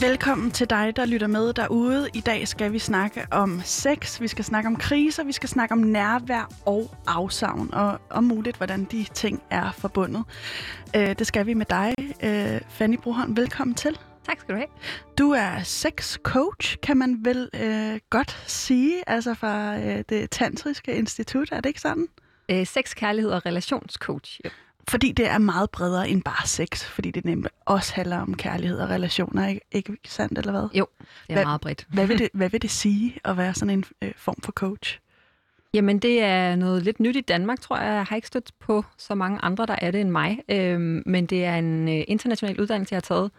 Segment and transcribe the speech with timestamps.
[0.00, 2.08] Velkommen til dig, der lytter med derude.
[2.14, 5.72] I dag skal vi snakke om sex, vi skal snakke om kriser, vi skal snakke
[5.72, 10.24] om nærvær og afsavn, og om muligt, hvordan de ting er forbundet.
[10.96, 13.36] Øh, det skal vi med dig, øh, Fanny Broholm.
[13.36, 13.98] Velkommen til.
[14.26, 14.68] Tak skal du have.
[15.18, 20.94] Du er sex coach, kan man vel øh, godt sige, altså fra øh, det tantriske
[20.94, 22.06] institut, er det ikke sådan?
[22.50, 24.40] Øh, sex, kærlighed og relationscoach.
[24.44, 24.50] Jo.
[24.88, 28.78] Fordi det er meget bredere end bare sex, fordi det nemlig også handler om kærlighed
[28.78, 30.68] og relationer, ikke, ikke sandt eller hvad?
[30.74, 31.86] Jo, det er Hvad- meget bredt.
[31.92, 34.98] Hvad vil, det, hvad vil det sige at være sådan en øh, form for coach?
[35.74, 37.94] Jamen, det er noget lidt nyt i Danmark, tror jeg.
[37.94, 40.38] Jeg har ikke stødt på så mange andre, der er det end mig.
[40.48, 43.30] Øhm, men det er en øh, international uddannelse, jeg har taget,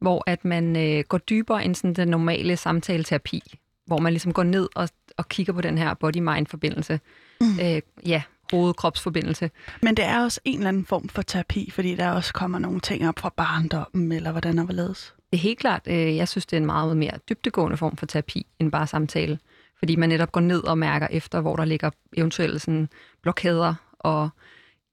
[0.00, 3.42] hvor at man øh, går dybere end sådan den normale samtaleterapi,
[3.86, 7.00] hvor man ligesom går ned og, og kigger på den her body-mind-forbindelse.
[7.40, 7.46] Mm.
[7.62, 9.50] Øh, ja, hoved-krops-forbindelse.
[9.82, 12.80] Men det er også en eller anden form for terapi, fordi der også kommer nogle
[12.80, 15.14] ting op fra barndommen, eller hvordan og hvorledes.
[15.30, 18.06] Det er helt klart, øh, jeg synes, det er en meget mere dybtegående form for
[18.06, 19.38] terapi, end bare samtale.
[19.78, 22.88] Fordi man netop går ned og mærker efter, hvor der ligger eventuelle sådan,
[23.22, 24.28] blokader og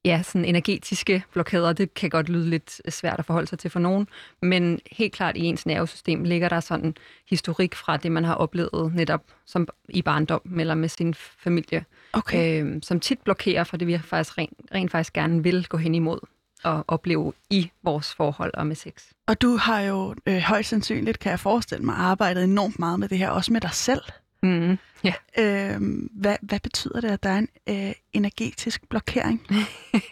[0.04, 1.72] ja, sådan energetiske blokader.
[1.72, 4.08] Det kan godt lyde lidt svært at forholde sig til for nogen,
[4.42, 6.94] men helt klart i ens nervesystem ligger der sådan
[7.28, 11.84] historik fra det, man har oplevet netop som i barndom eller med sin familie,
[12.18, 12.64] Okay.
[12.64, 15.94] øh, som tit blokerer for det, vi faktisk rent, rent faktisk gerne vil gå hen
[15.94, 16.18] imod
[16.64, 19.04] og opleve i vores forhold og med sex.
[19.26, 23.08] Og du har jo øh, højst sandsynligt, kan jeg forestille mig, arbejdet enormt meget med
[23.08, 24.02] det her, også med dig selv.
[24.42, 25.14] Mm, ja.
[25.38, 29.46] Øh, hvad, hvad betyder det, at der er en øh, energetisk blokering?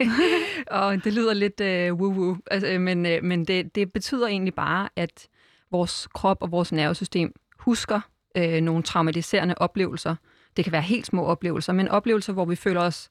[0.67, 4.55] og det lyder lidt øh, woo-woo, altså, øh, men, øh, men det, det betyder egentlig
[4.55, 5.29] bare, at
[5.71, 8.01] vores krop og vores nervesystem husker
[8.37, 10.17] øh, nogle traumatiserende oplevelser.
[10.57, 13.11] Det kan være helt små oplevelser, men oplevelser, hvor vi føler os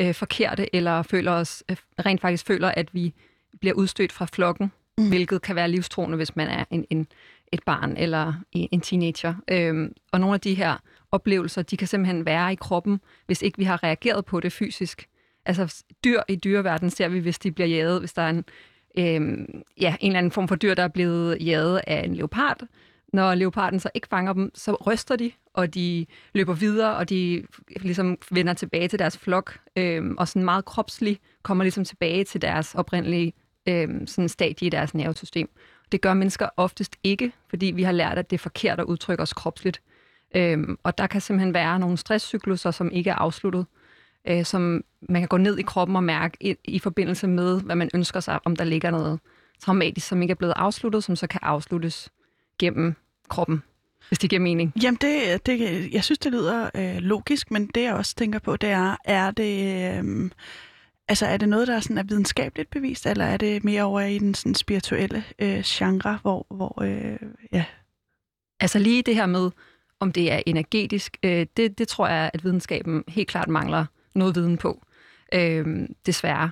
[0.00, 3.14] øh, forkerte, eller føler os, øh, rent faktisk føler, at vi
[3.60, 5.08] bliver udstødt fra flokken, mm.
[5.08, 7.06] hvilket kan være livstruende, hvis man er en, en,
[7.52, 9.34] et barn eller en en teenager.
[9.50, 10.76] Øhm, og nogle af de her
[11.12, 15.08] oplevelser, de kan simpelthen være i kroppen, hvis ikke vi har reageret på det fysisk.
[15.46, 18.44] Altså dyr i dyreverdenen ser vi, hvis de bliver jaget, hvis der er en,
[18.98, 22.60] øhm, ja, en eller anden form for dyr, der er blevet jaget af en leopard.
[23.14, 27.46] Når leoparden så ikke fanger dem, så ryster de, og de løber videre, og de
[27.76, 32.42] ligesom vender tilbage til deres flok, øhm, og sådan meget kropsligt kommer ligesom tilbage til
[32.42, 33.32] deres oprindelige
[33.68, 35.48] øhm, sådan stadie i deres nervesystem.
[35.92, 39.22] Det gør mennesker oftest ikke, fordi vi har lært, at det er forkert at udtrykke
[39.22, 39.82] os kropsligt.
[40.36, 43.66] Øhm, og der kan simpelthen være nogle stresscykluser, som ikke er afsluttet,
[44.28, 47.76] øh, som man kan gå ned i kroppen og mærke i, i forbindelse med, hvad
[47.76, 49.20] man ønsker sig, om der ligger noget
[49.60, 52.10] traumatisk, som ikke er blevet afsluttet, som så kan afsluttes
[52.58, 52.94] gennem
[53.28, 53.62] kroppen,
[54.08, 54.72] hvis det giver mening.
[54.82, 58.56] Jamen, det, det, jeg synes, det lyder øh, logisk, men det jeg også tænker på,
[58.56, 60.30] det er, er det, øh,
[61.08, 64.00] altså, er det noget, der er, sådan, er videnskabeligt bevist, eller er det mere over
[64.00, 67.18] i den sådan, spirituelle øh, genre, hvor, hvor øh,
[67.52, 67.64] ja,
[68.60, 69.50] Altså lige det her med,
[70.00, 74.36] om det er energetisk, øh, det, det tror jeg, at videnskaben helt klart mangler noget
[74.36, 74.82] viden på,
[75.34, 76.50] øh, desværre.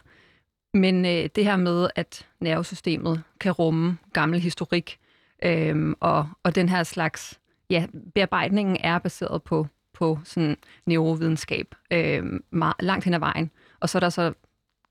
[0.75, 4.99] Men øh, det her med, at nervesystemet kan rumme gammel historik,
[5.44, 12.25] øh, og, og den her slags, ja, bearbejdningen er baseret på, på sådan neurovidenskab øh,
[12.50, 13.50] meget, langt hen ad vejen.
[13.80, 14.32] Og så er der så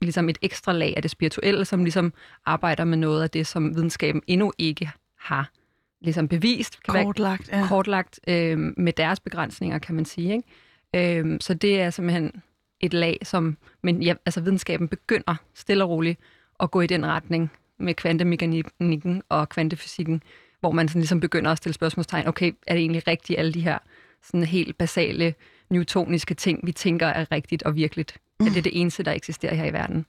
[0.01, 2.13] ligesom et ekstra lag af det spirituelle, som ligesom
[2.45, 5.51] arbejder med noget af det, som videnskaben endnu ikke har
[6.01, 6.83] ligesom bevist.
[6.83, 7.49] Kan være kortlagt.
[7.49, 7.67] Ja.
[7.67, 10.33] kortlagt øh, med deres begrænsninger, kan man sige.
[10.93, 11.19] Ikke?
[11.19, 12.41] Øh, så det er simpelthen
[12.79, 16.19] et lag, som men ja, altså videnskaben begynder stille og roligt
[16.59, 17.51] at gå i den retning
[17.81, 20.23] med kvantemekanikken og kvantefysikken,
[20.59, 23.61] hvor man sådan ligesom begynder at stille spørgsmålstegn, okay, er det egentlig rigtigt, alle de
[23.61, 23.77] her
[24.23, 25.33] sådan helt basale
[25.69, 28.17] newtoniske ting, vi tænker er rigtigt og virkeligt?
[28.39, 28.45] Mm.
[28.47, 30.05] Er det det eneste, der eksisterer her i verden?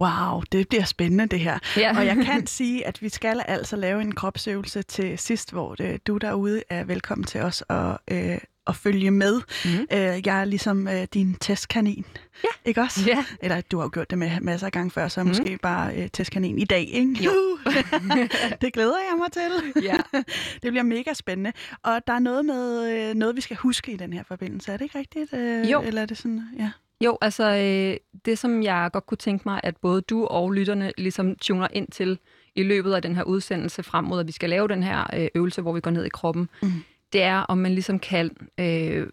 [0.00, 1.58] Wow, det bliver spændende det her.
[1.76, 1.98] Ja.
[1.98, 6.06] Og jeg kan sige, at vi skal altså lave en kropsøvelse til sidst, hvor det,
[6.06, 9.40] du derude er velkommen til os at, øh, at følge med.
[9.64, 9.86] Mhm.
[9.92, 12.04] Øh, jeg er ligesom øh, din testkanin,
[12.44, 12.48] Ja.
[12.64, 13.00] ikke også?
[13.06, 13.24] Ja.
[13.42, 15.28] Eller du har jo gjort det med masser af gange før, så Mhm.
[15.28, 17.24] måske bare øh, testkanin i dag, ikke?
[17.24, 17.58] Jo.
[18.60, 19.82] det glæder jeg mig til.
[19.82, 19.96] Ja.
[20.62, 21.52] Det bliver mega spændende.
[21.82, 24.72] Og der er noget med øh, noget, vi skal huske i den her forbindelse.
[24.72, 25.32] Er det ikke rigtigt?
[25.34, 25.82] Øh, Jo.
[25.82, 26.70] Eller er det sådan, ja.
[27.04, 30.92] Jo, altså øh, det, som jeg godt kunne tænke mig, at både du og lytterne
[30.98, 32.18] ligesom tuner ind til
[32.54, 35.28] i løbet af den her udsendelse frem mod, at vi skal lave den her øh,
[35.34, 36.72] øvelse, hvor vi går ned i kroppen, Mm.
[37.12, 39.06] Det er, om man ligesom kan øh,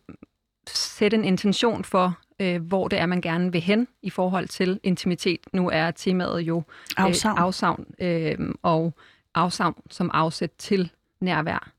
[0.68, 4.80] sætte en intention for øh, hvor det er, man gerne vil hen i forhold til
[4.84, 5.40] intimitet.
[5.54, 6.64] Nu er temaet jo
[6.98, 7.38] Afsavn.
[7.38, 8.94] Øh, afsavn øh, og
[9.36, 10.92] afsavn som afsæt til
[11.22, 11.72] nærvær.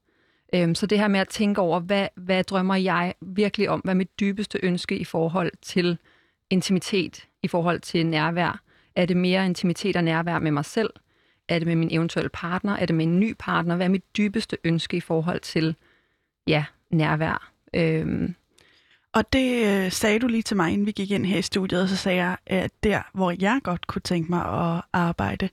[0.54, 3.80] Øh, så det her med at tænke over, hvad, hvad drømmer jeg virkelig om?
[3.80, 5.98] Hvad er mit dybeste ønske i forhold til
[6.50, 8.60] intimitet, i forhold til nærvær?
[8.96, 10.90] Er det mere intimitet og nærvær med mig selv?
[11.48, 12.76] Er det med min eventuelle partner?
[12.76, 13.76] Er det med en ny partner?
[13.76, 15.76] Hvad er mit dybeste ønske i forhold til
[16.46, 17.50] ja, nærvær?
[17.74, 18.34] Øhm,
[19.12, 21.82] Og det øh, sagde du lige til mig, inden vi gik ind her i studiet,
[21.82, 24.40] og så sagde jeg, at der, hvor jeg godt kunne tænke mig
[24.76, 25.48] at arbejde,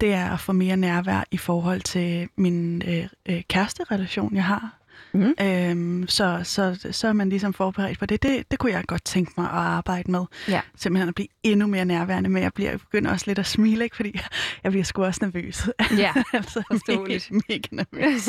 [0.00, 4.78] det er at få mere nærvær i forhold til min øh, øh, kæresterelation, jeg har.
[5.12, 5.34] Mhm.
[5.40, 8.22] Øhm, så, så, så er man ligesom forberedt på det.
[8.22, 8.50] det.
[8.50, 10.24] Det kunne jeg godt tænke mig at arbejde med.
[10.48, 10.60] Ja.
[10.76, 13.84] Simpelthen at blive endnu mere nærværende, men jeg, bliver, jeg begynder også lidt at smile,
[13.84, 13.96] ikke?
[13.96, 14.20] fordi
[14.64, 15.68] jeg bliver sgu også nervøs.
[15.98, 17.30] ja, altså, Forståeligt.
[17.30, 18.28] Mega, mega nervøs.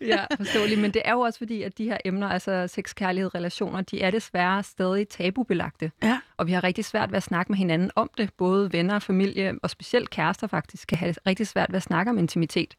[0.12, 0.80] ja, forståeligt.
[0.80, 4.02] Men det er jo også fordi, at de her emner, altså sex, kærlighed, relationer, de
[4.02, 5.92] er desværre stadig tabubelagte.
[6.02, 6.18] Ja.
[6.36, 8.30] Og vi har rigtig svært ved at snakke med hinanden om det.
[8.38, 12.18] Både venner, familie og specielt kærester faktisk kan have rigtig svært ved at snakke om
[12.18, 12.74] intimitet.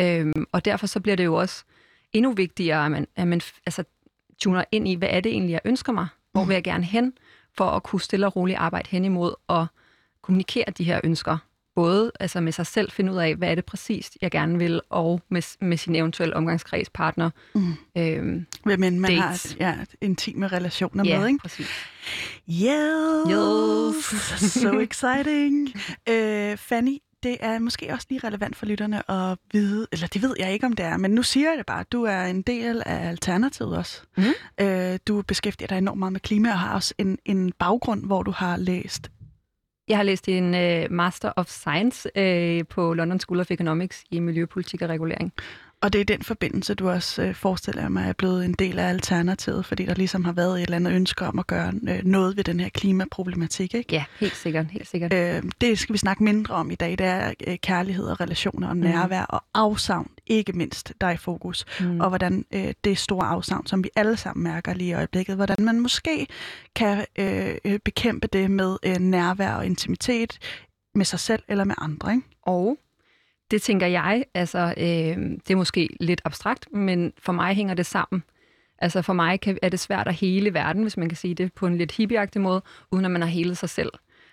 [0.00, 1.64] Øhm, og derfor så bliver det jo også
[2.12, 3.84] endnu vigtigere, at man, at man altså,
[4.40, 6.06] tuner ind i, hvad er det egentlig, jeg ønsker mig?
[6.32, 7.12] Hvor vil jeg gerne hen?
[7.56, 9.66] For at kunne stille og roligt arbejde hen imod og
[10.22, 11.38] kommunikere de her ønsker.
[11.74, 14.80] Både altså med sig selv finde ud af, hvad er det præcist, jeg gerne vil,
[14.90, 17.30] og med, med sin eventuelle omgangskredspartner.
[17.54, 17.74] Mm.
[17.98, 19.56] Øhm, Hvem end man Dates.
[19.60, 21.38] har ja, intime relationer ja, med, ikke?
[21.38, 21.68] præcis.
[22.50, 23.30] Yes!
[23.30, 24.52] Yes.
[24.62, 25.68] so exciting!
[26.08, 30.34] Øh, Fanny, det er måske også lige relevant for lytterne at vide, eller det ved
[30.38, 32.82] jeg ikke, om det er, men nu siger jeg det bare, du er en del
[32.86, 34.02] af Alternativet også.
[34.16, 34.26] Mhm.
[34.60, 38.22] Øh, du beskæftiger dig enormt meget med klima og har også en, en baggrund, hvor
[38.22, 39.10] du har læst.
[39.88, 44.20] Jeg har læst en uh, Master of Science uh, på London School of Economics i
[44.20, 45.32] Miljøpolitik og Regulering.
[45.82, 48.78] Og det er i den forbindelse, du også øh, forestiller mig er blevet en del
[48.78, 52.00] af Alternativet, fordi der ligesom har været et eller andet ønske om at gøre øh,
[52.04, 53.92] noget ved den her klimaproblematik, ikke?
[53.92, 55.12] Ja, helt sikkert, helt sikkert.
[55.12, 56.90] Øh, det skal vi snakke mindre om i dag.
[56.90, 61.16] Det er øh, kærlighed og relationer og nærvær og afsavn, ikke mindst, der er i
[61.16, 61.64] fokus.
[61.80, 62.00] Mm.
[62.00, 65.64] Og hvordan øh, det store afsavn, som vi alle sammen mærker lige i øjeblikket, hvordan
[65.64, 66.26] man måske
[66.76, 70.38] kan øh, øh, bekæmpe det med øh, nærvær og intimitet
[70.94, 72.12] med sig selv eller med andre.
[72.12, 72.26] Ikke?
[72.42, 72.78] Og
[73.50, 75.16] det tænker jeg, altså øh,
[75.46, 78.22] det er måske lidt abstrakt, men for mig hænger det sammen.
[78.78, 81.52] Altså for mig kan, er det svært at hele verden, hvis man kan sige det
[81.52, 83.90] på en lidt hippieagtig måde, uden at man har helet sig selv.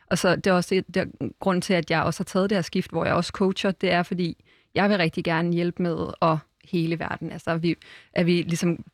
[0.10, 1.06] Og så det er også det, der,
[1.40, 3.92] grund til, at jeg også har taget det her skift, hvor jeg også coacher, det
[3.92, 4.44] er fordi,
[4.76, 7.32] jeg vil rigtig gerne hjælpe med at hele verden.
[7.32, 7.76] Altså at vi,
[8.14, 8.86] at vi ligesom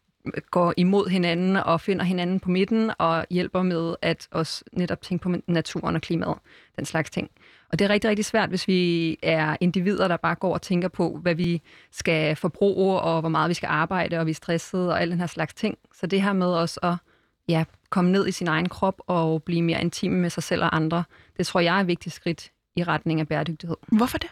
[0.51, 5.23] går imod hinanden og finder hinanden på midten og hjælper med at også netop tænke
[5.23, 6.37] på naturen og klimaet,
[6.75, 7.29] den slags ting.
[7.73, 10.87] Og det er rigtig, rigtig svært, hvis vi er individer, der bare går og tænker
[10.87, 11.61] på, hvad vi
[11.91, 15.19] skal forbruge, og hvor meget vi skal arbejde, og vi er stressede, og alle den
[15.19, 15.77] her slags ting.
[15.95, 16.95] Så det her med også at
[17.47, 20.75] ja, komme ned i sin egen krop og blive mere intim med sig selv og
[20.75, 21.03] andre,
[21.37, 23.77] det tror jeg er et vigtigt skridt i retning af bæredygtighed.
[23.87, 24.29] Hvorfor det?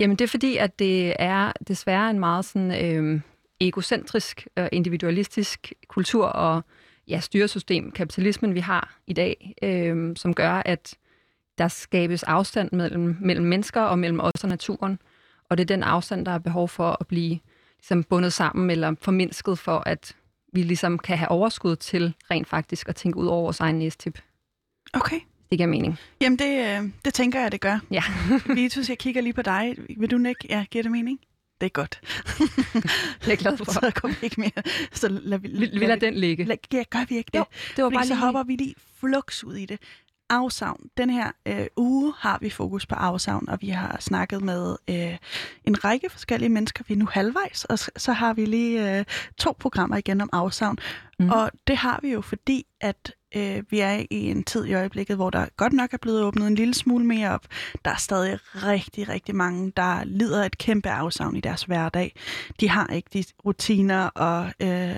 [0.00, 3.20] Jamen det er fordi, at det er desværre en meget sådan, øh,
[3.60, 6.62] egocentrisk og individualistisk kultur og
[7.08, 10.96] ja, styresystem, kapitalismen, vi har i dag, øh, som gør, at
[11.58, 14.98] der skabes afstand mellem, mellem mennesker og mellem os og naturen.
[15.48, 17.38] Og det er den afstand, der er behov for at blive
[17.78, 20.16] ligesom, bundet sammen eller formindsket for, at
[20.52, 24.18] vi ligesom kan have overskud til rent faktisk at tænke ud over vores egen næstip.
[24.92, 25.20] Okay.
[25.50, 25.98] Det giver mening.
[26.20, 27.78] Jamen, det, øh, det tænker jeg, det gør.
[27.90, 28.02] Ja.
[28.54, 29.76] Vitus, jeg kigger lige på dig.
[29.96, 30.46] Vil du ikke?
[30.48, 31.20] Ja, giver det mening?
[31.60, 32.00] Det er godt.
[32.04, 33.64] Det er jeg glad for.
[33.64, 34.62] Så vi ikke mere.
[34.92, 36.44] Så lader vi, Vi, vi lader den ligge.
[36.44, 37.38] Lad, ja, gør vi ikke det?
[37.38, 37.44] Jo,
[37.76, 38.20] det var Fordi bare så lige...
[38.20, 39.80] hopper vi lige flux ud i det.
[40.34, 40.80] Afsavn.
[40.96, 45.16] Den her øh, uge har vi fokus på afsavn, og vi har snakket med øh,
[45.64, 46.84] en række forskellige mennesker.
[46.88, 49.04] Vi er nu halvvejs, og så, har vi lige øh,
[49.38, 50.78] to programmer igen om afsavn.
[51.18, 51.30] Mm.
[51.30, 55.16] Og det har vi jo, fordi at øh, vi er i en tid i øjeblikket,
[55.16, 57.46] hvor der godt nok er blevet åbnet en lille smule mere op.
[57.84, 62.16] Der er stadig rigtig, rigtig mange, der lider et kæmpe afsavn i deres hverdag.
[62.60, 64.90] De har ikke de rutiner og øh,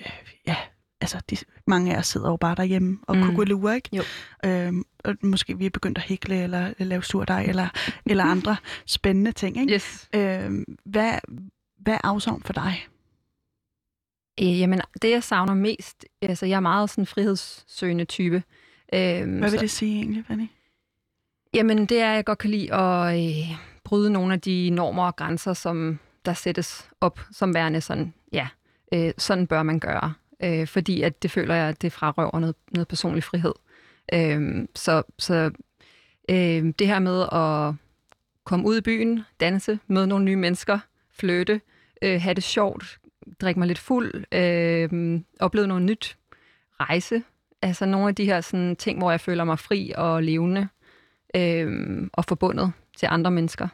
[0.00, 0.12] øh,
[0.46, 0.56] ja,
[1.00, 1.36] altså de,
[1.70, 3.22] mange af os sidder jo bare derhjemme og Mm.
[3.26, 3.88] kugelure, ikke?
[3.96, 4.02] Jo.
[4.44, 7.68] Øhm, og måske vi er begyndt at hækle eller lave surdej eller,
[8.06, 9.74] eller andre spændende ting, ikke?
[9.74, 10.08] Yes.
[10.14, 11.12] Øhm, hvad,
[11.78, 12.86] hvad er afsavn for dig?
[14.42, 18.42] Øh, jamen, det jeg savner mest, altså jeg er meget sådan en frihedssøgende type.
[18.94, 20.46] Øhm, Hvad vil så, det sige egentlig, Fanny?
[21.54, 25.06] Jamen, det er, at jeg godt kan lide at øh, bryde nogle af de normer
[25.06, 28.48] og grænser, som der sættes op som værende sådan, ja,
[28.94, 30.14] øh, sådan bør man gøre.
[30.44, 33.52] Øh, fordi at det føler jeg, at det frarøver noget, noget personlig frihed.
[34.12, 35.50] Øh, så så
[36.30, 37.74] øh, det her med at
[38.44, 40.78] komme ud i byen, danse, møde nogle nye mennesker,
[41.12, 41.60] flytte,
[42.02, 42.98] øh, have det sjovt,
[43.40, 46.16] drikke mig lidt fuld, øh, opleve noget nyt,
[46.80, 47.22] rejse.
[47.62, 50.68] Altså nogle af de her sådan, ting, hvor jeg føler mig fri og levende
[51.36, 53.68] øh, og forbundet til andre mennesker.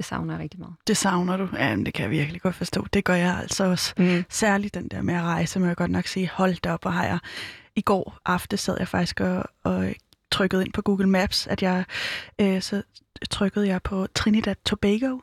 [0.00, 0.74] Det savner jeg rigtig meget.
[0.86, 1.48] Det savner du?
[1.56, 2.86] Ja, det kan jeg virkelig godt forstå.
[2.92, 3.94] Det gør jeg altså også.
[3.98, 4.24] Mm.
[4.28, 6.92] Særligt den der med at rejse, må jeg godt nok sige, hold da op, og
[6.92, 7.18] har jeg
[7.76, 9.92] i går aften sad jeg faktisk og, og
[10.30, 11.84] trykkede ind på Google Maps, at jeg
[12.40, 12.82] øh, så
[13.30, 15.18] trykkede jeg på Trinidad Tobago,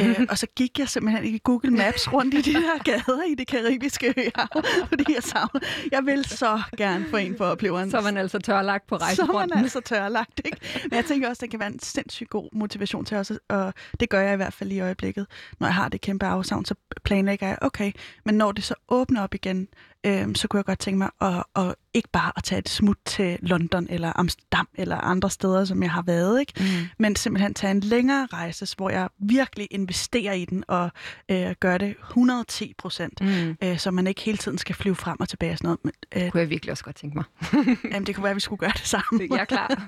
[0.00, 3.34] Øh, og så gik jeg simpelthen i Google Maps rundt i de der gader i
[3.34, 5.60] det karibiske øhav, fordi jeg savner.
[5.92, 7.90] Jeg vil så gerne få en for oplevelsen.
[7.90, 9.50] Så er man altså tørlagt på Så er rejsefronten.
[9.54, 10.58] man altså tørlagt, ikke?
[10.82, 14.10] Men jeg tænker også, det kan være en sindssygt god motivation til os, og det
[14.10, 15.26] gør jeg i hvert fald i øjeblikket.
[15.60, 16.74] Når jeg har det kæmpe afsavn, så
[17.04, 17.92] planlægger jeg, okay,
[18.24, 19.68] men når det så åbner op igen,
[20.06, 22.96] øhm, så kunne jeg godt tænke mig at, at ikke bare at tage et smut
[23.04, 26.52] til London eller Amsterdam eller andre steder, som jeg har været, ikke?
[26.60, 26.66] Mm.
[26.98, 30.90] men simpelthen tage en længere rejse, hvor jeg virkelig investerer i den og
[31.28, 33.56] øh, gør det 110 procent, Mm.
[33.62, 35.78] øh, så man ikke hele tiden skal flyve frem og tilbage og sådan noget.
[35.84, 37.24] Men, øh, Det kunne jeg virkelig også godt tænke mig.
[37.92, 39.30] jamen, det kunne være, at vi skulle gøre det sammen.
[39.32, 39.86] Jeg er klar.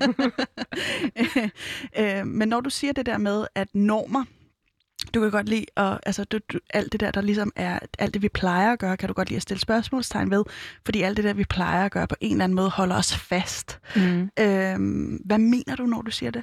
[1.98, 4.24] øh, men når du siger det der med, at normer,
[5.14, 8.14] du kan godt lide, at, altså du, du, alt det der, der ligesom er, alt
[8.14, 10.44] det vi plejer at gøre, kan du godt lide at stille spørgsmålstegn ved,
[10.84, 13.16] fordi alt det der, vi plejer at gøre, på en eller anden måde holder os
[13.16, 13.80] fast.
[13.96, 14.22] mm.
[14.22, 14.76] Øh,
[15.24, 16.42] hvad mener du, når du siger det?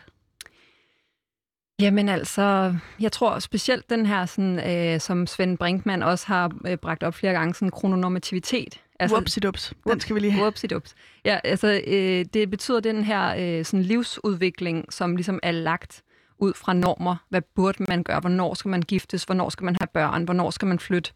[1.79, 6.77] Jamen altså, jeg tror specielt den her, sådan, øh, som Svend Brinkmann også har øh,
[6.77, 8.81] bragt op flere gange, sådan krononormativitet.
[9.00, 9.74] Altså, Whoopsidups.
[9.88, 10.41] Den skal vi lige have.
[10.41, 10.95] Whoopsidups.
[11.25, 16.03] Ja, altså, øh, det betyder den her øh, sådan livsudvikling, som ligesom er lagt
[16.38, 17.15] ud fra normer.
[17.30, 18.20] Hvad burde man gøre?
[18.20, 19.24] Hvornår skal man giftes?
[19.24, 20.24] Hvornår skal man have børn?
[20.24, 21.12] Hvornår skal man flytte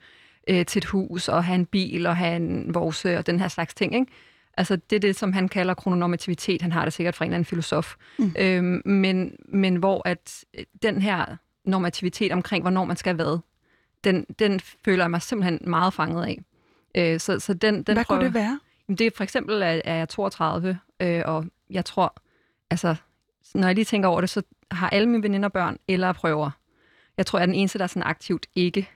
[0.48, 3.48] øh, til et hus og have en bil og have en vovse og den her
[3.48, 4.12] slags ting, ikke?
[4.58, 6.62] Altså, det er det, som han kalder krononormativitet.
[6.62, 7.96] Han har det sikkert fra en eller anden filosof.
[8.18, 8.36] Mm.
[8.40, 11.26] Øhm, men, men hvor at øh, den her
[11.66, 13.40] normativitet omkring, hvornår man skal hvad,
[14.04, 16.40] den, den føler jeg mig simpelthen meget fanget af.
[16.96, 18.60] Øh, så, så den, den Hvad prøver, kunne det være?
[18.88, 22.22] Jamen, det er for eksempel, at er jeg 32, øh, og jeg tror,
[22.70, 22.96] altså,
[23.56, 24.41] når jeg lige tænker over det, så
[24.72, 26.51] har alle mine veninder børn eller prøver.
[27.18, 28.89] Jeg tror, jeg er den eneste, der sådan aktivt ikke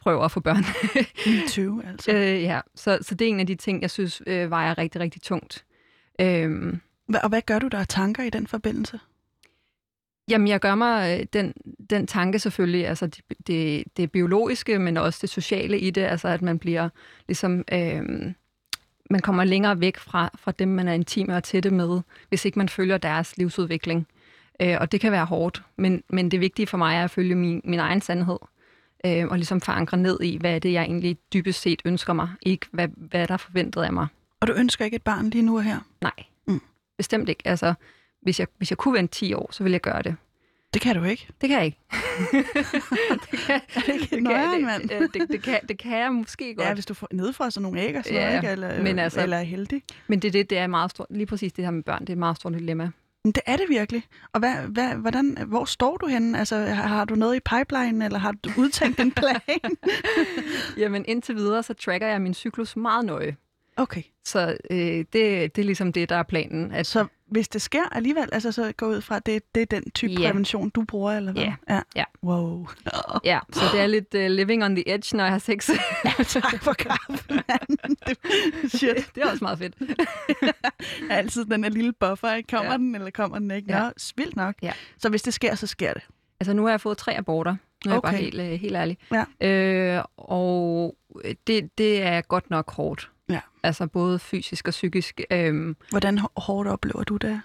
[0.00, 0.64] prøver at få børn.
[1.26, 2.12] Me too, altså.
[2.12, 5.00] øh, ja, så, så det er en af de ting, jeg synes øh, vejer rigtig,
[5.00, 5.64] rigtig tungt.
[6.20, 6.80] Øhm,
[7.22, 9.00] Og hvad gør du der af tanker i den forbindelse?
[10.30, 11.54] Jamen, jeg gør mig øh, den,
[11.90, 16.28] den tanke selvfølgelig, altså det, det, det biologiske, men også det sociale i det, altså
[16.28, 16.88] at man bliver
[17.28, 18.32] ligesom, øh,
[19.10, 22.58] man kommer længere væk fra, fra dem, man er intime og tætte med, hvis ikke
[22.58, 24.06] man følger deres livsudvikling.
[24.62, 27.34] Øh, og det kan være hårdt, men, men det vigtige for mig er at følge
[27.34, 28.38] min, min egen sandhed,
[29.06, 32.28] øh, og ligesom forankre ned i, hvad er det, jeg egentlig dybest set ønsker mig,
[32.42, 34.06] ikke hvad, hvad der er forventet af mig.
[34.40, 35.78] Og du ønsker ikke et barn lige nu og her?
[36.00, 36.12] Nej,
[36.46, 36.60] Mm.
[36.96, 37.42] bestemt ikke.
[37.44, 37.74] Altså,
[38.22, 40.16] hvis jeg, hvis jeg kunne vente 10 år, så ville jeg gøre det.
[40.74, 41.28] Det kan du ikke.
[41.40, 41.78] Det kan jeg ikke.
[43.30, 44.88] det kan, Er det ikke det, nøjeren, kan, mand?
[44.88, 46.68] det, det, det, kan, det kan jeg måske godt.
[46.68, 48.52] Ja, hvis du får nedfrosset nogle æg og sådan Ja, noget, ikke?
[48.52, 49.82] Eller, men altså- eller er heldig.
[50.08, 52.12] Men det, det, det er meget stort, lige præcis det her med børn, det er
[52.12, 52.90] et meget stort dilemma.
[53.24, 54.02] Men det er det virkelig.
[54.32, 56.38] Og hvad, hvad, hvordan, hvor står du henne?
[56.38, 59.76] Altså, har, har du noget i pipeline, eller har du udtænkt en plan?
[60.82, 63.36] Jamen indtil videre, så tracker jeg min cyklus meget nøje.
[63.80, 66.72] Okay, Så øh, det, det er ligesom det, der er planen.
[66.72, 69.66] At, så hvis det sker alligevel, altså så gå ud fra, at det, det er
[69.66, 70.28] den type Ja.
[70.30, 71.42] prævention, du bruger, eller hvad?
[71.42, 71.54] Ja.
[71.68, 71.80] ja.
[71.96, 72.04] Ja.
[72.22, 72.66] Wow.
[73.24, 75.70] ja, så det er lidt uh, living on the edge, når jeg har sex.
[76.26, 77.24] tak for kaffe.
[78.06, 78.16] Det,
[78.72, 78.96] shit.
[79.14, 79.74] det er også meget fedt.
[81.10, 82.46] altid den her lille buffer, ikke?
[82.46, 82.70] Kommer Ja.
[82.72, 82.76] ja.
[82.78, 83.72] den, eller kommer den ikke?
[83.72, 83.82] Ja.
[83.82, 84.54] Nå, vildt nok.
[84.62, 84.72] Ja.
[84.98, 86.02] Så hvis det sker, så sker det.
[86.40, 87.56] Altså nu har jeg fået tre aborter.
[87.86, 88.08] Nu er Okay.
[88.08, 88.98] jeg bare helt, øh, helt ærlig.
[89.40, 89.46] Ja.
[89.48, 90.96] Øh, og
[91.46, 93.10] det, det er godt nok hårdt.
[93.30, 93.40] Ja.
[93.62, 95.20] Altså både fysisk og psykisk.
[95.30, 97.40] Øh, Hvordan hår- hårdt oplever du det?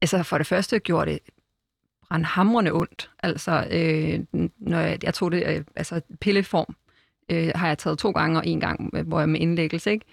[0.00, 1.18] Altså for det første gjorde det
[2.08, 3.10] brandhamrende ondt.
[3.22, 6.76] Altså øh, når jeg, jeg tog det, øh, altså pilleform
[7.28, 10.06] øh, har jeg taget to gange, og en gang, øh, hvor jeg med indlæggelse, ikke?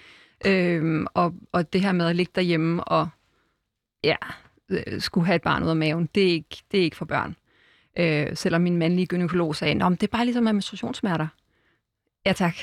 [0.45, 3.07] Øh, og, og det her med at ligge derhjemme og
[4.03, 4.15] ja,
[4.69, 7.05] øh, skulle have et barn ud af maven, det er ikke, det er ikke for
[7.05, 7.35] børn.
[7.99, 11.27] Øh, selvom min mandlige gynekolog sagde, at det er bare ligesom menstruationssmerter.
[12.25, 12.55] Ja, tak.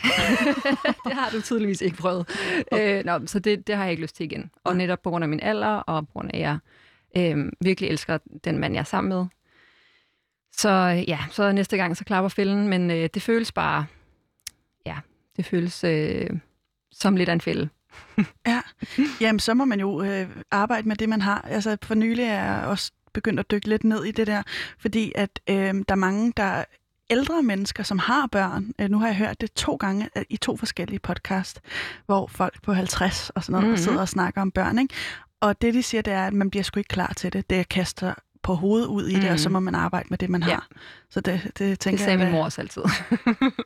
[1.07, 2.29] det har du tydeligvis ikke prøvet.
[2.75, 4.51] Øh, nå, så det, det har jeg ikke lyst til igen.
[4.65, 6.59] Og netop på grund af min alder, og på grund af, at jeg
[7.17, 9.27] øh, virkelig elsker den mand, jeg er sammen med.
[10.57, 10.71] Så
[11.09, 13.87] ja, så næste gang, så klapper fælden, men øh, det føles bare,
[14.87, 14.97] ja,
[15.37, 16.31] det føles øh,
[16.93, 17.69] som lidt af en fælde.
[18.47, 18.61] Ja,
[19.21, 21.41] jamen så må man jo øh, arbejde med det, man har.
[21.41, 24.43] Altså for nylig er jeg også begyndt at dykke lidt ned i det der,
[24.79, 26.65] fordi at øh, der er mange, der er
[27.11, 28.73] ældre mennesker, som har børn.
[28.81, 31.61] Øh, nu har jeg hørt det to gange øh, i to forskellige podcast,
[32.07, 33.71] hvor folk på 50 og sådan noget Mhm.
[33.71, 33.85] mm-hmm.
[33.85, 34.79] sidder og snakker om børn.
[34.79, 34.95] Ikke?
[35.41, 37.51] Og det, de siger, det er, at man bliver sgu ikke klar til det.
[37.51, 39.31] Det kaster på hovedet ud i det, Mm.
[39.33, 40.49] og så må man arbejde med det, man Ja.
[40.55, 40.69] har.
[41.11, 42.83] Så det, det Det tænker sagde jeg, min mor også altid.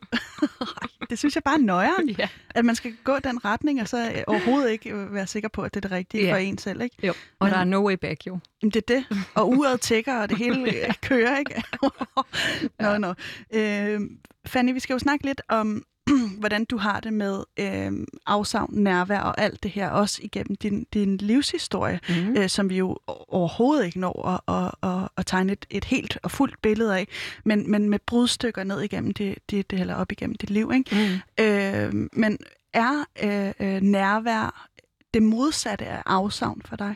[1.09, 2.29] det synes jeg bare er nøjeren, ja.
[2.49, 5.61] at man skal gå den retning, og så øh, overhovedet ikke øh, være sikker på,
[5.61, 6.31] at det er det rigtige Ja.
[6.33, 6.81] for en selv.
[6.81, 7.07] Ikke?
[7.07, 7.13] Jo.
[7.39, 8.39] Og Men- der er no way back, jo.
[8.61, 9.05] Det er det.
[9.35, 11.63] Og uret tækker, og det hele øh, kører, ikke?
[12.79, 13.13] nå, nå.
[13.53, 14.01] Øh,
[14.45, 15.83] Fanny, vi skal jo snakke lidt om,
[16.39, 17.91] hvordan du har det med øh,
[18.25, 22.37] afsavn, nærvær og alt det her, også igennem din, din livshistorie, Mm.
[22.37, 22.97] øh, som vi jo
[23.27, 27.07] overhovedet ikke når at, at, at, at tegne et, et helt og fuldt billede af,
[27.45, 30.71] men, men med brudstykker ned igennem det, det, det eller op igennem dit liv.
[30.75, 31.19] Ikke?
[31.39, 31.43] Mm.
[31.45, 32.37] Øh, men
[32.73, 34.69] er øh, øh, nærvær
[35.13, 36.95] det modsatte af afsavn for dig?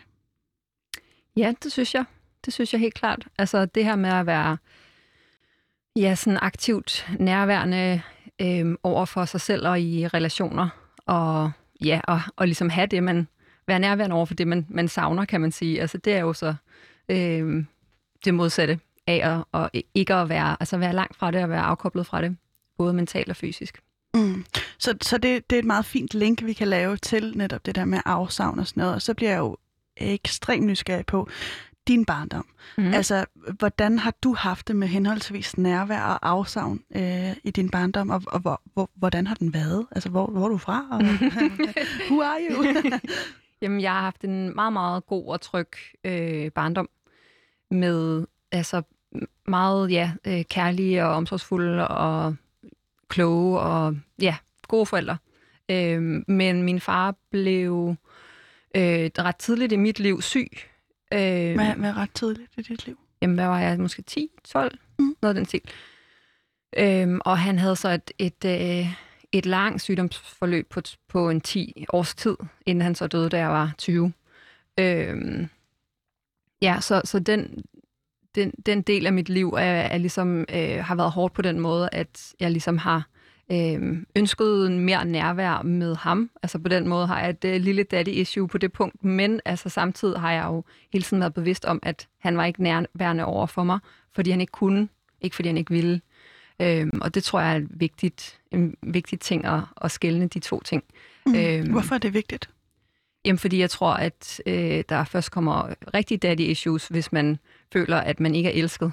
[1.35, 2.05] Ja, det synes jeg.
[2.45, 3.27] Det synes jeg helt klart.
[3.37, 4.57] Altså det her med at være
[5.95, 8.01] ja, sådan aktivt nærværende
[8.41, 10.69] øh, over for sig selv og i relationer.
[11.05, 11.51] Og
[11.85, 13.27] ja, og, og ligesom have det, man
[13.67, 15.81] være nærværende over for det, man, man savner, kan man sige.
[15.81, 16.55] Altså det er jo så
[17.09, 17.65] øh,
[18.25, 21.61] det modsatte af at, og ikke at være, altså være langt fra det og være
[21.61, 22.37] afkoblet fra det,
[22.77, 23.81] både mentalt og fysisk.
[24.13, 24.45] Mm.
[24.77, 27.75] Så, så det, det er et meget fint link, vi kan lave til netop det
[27.75, 28.95] der med afsavn og sådan noget.
[28.95, 29.57] Og så bliver jeg jo
[29.97, 31.29] ekstremt nysgerrig på
[31.87, 32.45] din barndom.
[32.77, 32.93] Mm.
[32.93, 33.25] Altså,
[33.59, 38.23] hvordan har du haft det med henholdsvis nærvær og afsavn øh, i din barndom, og,
[38.27, 39.85] og hvor, hvor, hvordan har den været?
[39.91, 40.85] Altså, hvor, hvor er du fra?
[40.91, 40.99] Og,
[42.09, 42.65] who are you?
[43.61, 45.69] Jamen, jeg har haft en meget, meget god og tryg
[46.03, 46.89] øh, barndom
[47.71, 48.81] med altså
[49.47, 52.35] meget ja, øh, kærlige og omsorgsfulde og
[53.07, 54.35] kloge og ja,
[54.67, 55.17] gode forældre.
[55.71, 57.95] Øh, men min far blev
[58.75, 60.51] øh, ret tidligt i mit liv syg.
[61.13, 62.99] Øh, hvad, hvad er ret tidligt i dit liv?
[63.21, 63.79] Jamen, hvad var jeg?
[63.79, 64.77] Måske 10, 12?
[64.99, 65.15] Mm.
[65.21, 65.61] Noget af den stil.
[66.77, 68.93] Øhm, og han havde så et, et, øh,
[69.31, 73.49] et langt sygdomsforløb på, på en 10 års tid, inden han så døde, da jeg
[73.49, 74.13] var 20.
[74.79, 75.47] Øhm,
[76.61, 77.63] ja, så, så den,
[78.35, 81.59] den, den del af mit liv er, er ligesom, øh, har været hårdt på den
[81.59, 83.20] måde, at jeg ligesom har øh,
[84.15, 86.29] ønsket mere nærvær med ham.
[86.43, 89.69] Altså på den måde har jeg et øh, lille daddy-issue på det punkt, men altså
[89.69, 93.45] samtidig har jeg jo hele tiden været bevidst om, at han var ikke nærværende over
[93.45, 93.79] for mig,
[94.11, 94.87] fordi han ikke kunne,
[95.21, 96.01] ikke fordi han ikke ville.
[96.61, 100.39] Øhm, og det tror jeg er et vigtigt, en vigtig ting at, at skælne de
[100.39, 100.83] to ting.
[101.25, 101.35] Mm.
[101.35, 101.71] Øhm.
[101.71, 102.49] Hvorfor er det vigtigt?
[103.25, 107.39] Jamen, fordi jeg tror, at øh, der først kommer rigtig daddy issues, hvis man
[107.73, 108.91] føler, at man ikke er elsket.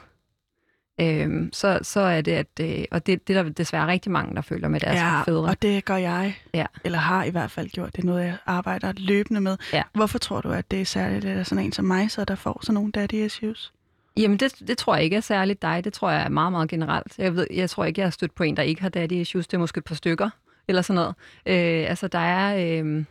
[1.00, 4.34] Øhm, så, så er det, at, øh, og det, det er der desværre rigtig mange,
[4.34, 5.48] der føler med deres ja, fædre.
[5.48, 6.66] og det gør jeg, Ja.
[6.84, 7.96] eller har i hvert fald gjort.
[7.96, 9.56] Det er noget, jeg arbejder løbende med.
[9.72, 9.82] Ja.
[9.92, 12.58] Hvorfor tror du, at det er særligt at sådan en som mig, så der får
[12.62, 13.72] sådan nogle daddy issues?
[14.16, 15.84] Jamen, det, det tror jeg ikke er særligt dig.
[15.84, 17.18] Det tror jeg er meget, meget generelt.
[17.18, 19.46] Jeg, ved, jeg tror ikke, jeg har stødt på en, der ikke har daddy issues.
[19.46, 20.30] Det er måske et par stykker,
[20.68, 21.14] eller sådan noget.
[21.46, 23.04] Øh, altså, der er, øh,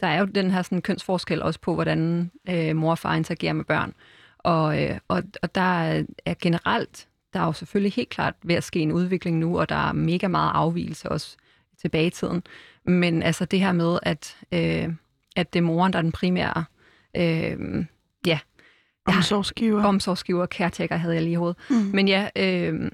[0.00, 3.52] der er jo den her sådan, kønsforskel også på, hvordan øh, mor og far interagerer
[3.52, 3.94] med børn.
[4.44, 8.54] Og, øh, og, og der er, er generelt, der er jo selvfølgelig helt klart ved
[8.54, 11.36] at ske en udvikling nu, og der er mega meget afvielse også
[11.80, 12.42] tilbage i tiden.
[12.84, 14.88] Men altså det her med, at, øh,
[15.36, 16.64] at det er moren, der er den primære
[17.16, 17.86] øh,
[18.26, 18.38] ja,
[19.08, 19.16] Ja.
[19.16, 19.84] Omsorgsgiver.
[19.84, 21.56] omsorgsgiver, caretaker havde jeg lige i hovedet.
[21.70, 21.76] Mm.
[21.76, 22.90] Men ja, øh,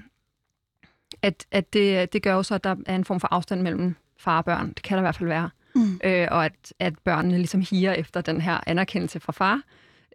[1.21, 3.95] at, at det, det gør jo så, at der er en form for afstand mellem
[4.17, 4.67] far og børn.
[4.69, 5.49] Det kan der i hvert fald være.
[5.75, 5.99] Mm.
[6.03, 9.61] Øh, og at, at børnene ligesom higer efter den her anerkendelse fra far,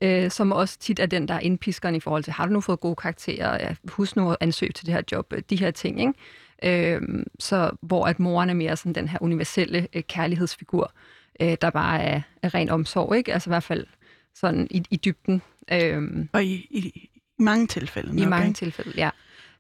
[0.03, 2.61] øh, som også tit er den, der er indpiskeren i forhold til, har du nu
[2.61, 3.55] fået gode karakterer?
[3.67, 5.33] Ja, husk nu at ansøge til det her job.
[5.33, 6.95] øh, De her ting, ikke?
[6.95, 7.03] Øh,
[7.39, 10.93] så hvor at moren er mere sådan den her universelle øh, kærlighedsfigur,
[11.41, 13.33] øh, der bare er, er ren omsorg, ikke?
[13.35, 13.87] Altså i hvert fald
[14.35, 15.43] sådan i, i dybden.
[15.73, 18.59] Øh, Og i, i, i mange tilfælde nok, i mange ikke?
[18.59, 19.11] tilfælde, ja.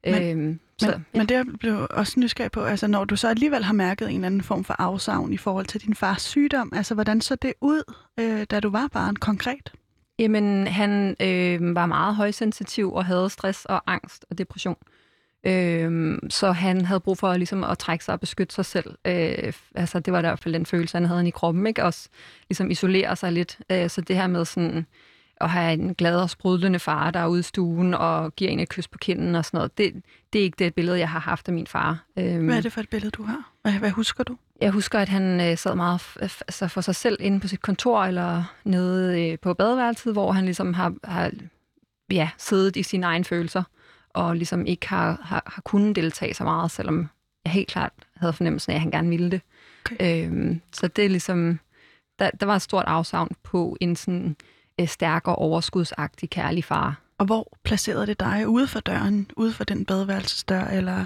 [0.05, 3.65] Men- øhm, så, Men, men det blev også nysgerrig på, altså når du så alligevel
[3.65, 6.95] har mærket en eller anden form for afsavn i forhold til din fars sygdom, altså
[6.95, 7.83] hvordan så det ud,
[8.21, 9.73] øh, da du var barn konkret?
[10.19, 14.77] Jamen, han øh, var meget højsensitiv og havde stress og angst og depression.
[15.47, 18.95] Øh, så han havde brug for ligesom, at trække sig og beskytte sig selv.
[19.05, 21.67] Øh, altså, det var i hvert fald den følelse, han havde i kroppen.
[21.67, 21.85] Ikke?
[21.85, 22.09] Også
[22.49, 23.59] ligesom isolere sig lidt.
[23.71, 24.87] Øh, så det her med sådan,
[25.41, 28.61] at have en glad og sprudlende far, der er ude i stuen og giver en
[28.61, 30.03] et kys på kinden og sådan noget, det,
[30.33, 32.05] det er ikke det billede, jeg har haft af min far.
[32.19, 33.53] Øh, Hvad er det for et billede, du har?
[33.63, 34.37] Hvad, hvad husker du?
[34.61, 38.05] Jeg husker, at han øh, sad meget altså for sig selv inde på sit kontor
[38.05, 41.31] eller nede øh, på badeværelset, hvor han ligesom har, har
[42.11, 43.63] ja, siddet i sine egne følelser
[44.17, 47.09] og ligesom ikke har, har, har kunnet deltage så meget, selvom
[47.45, 49.41] jeg helt klart havde fornemmelsen af, at han gerne ville det.
[49.87, 50.27] Okay.
[50.27, 51.61] Øhm, så det er ligesom,
[52.19, 54.37] der, der var et stort afsavn på en sådan
[54.81, 57.01] øh, stærk og overskudsagtig kærlig far.
[57.19, 58.49] Og hvor placerede det dig?
[58.49, 59.31] Ude for døren?
[59.37, 60.65] Ude for den badeværelsesdør?
[60.65, 61.05] Eller,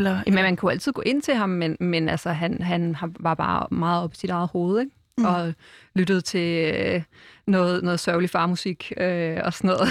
[0.00, 3.34] eller, Men man kunne altid gå ind til ham, men, men altså, han, han var
[3.34, 4.92] bare meget op i sit eget hoved, ikke?
[5.20, 5.24] mm.
[5.24, 5.54] og
[5.94, 7.02] lyttede til øh,
[7.46, 9.88] noget, noget sørgelig farmusik øh, og sådan noget.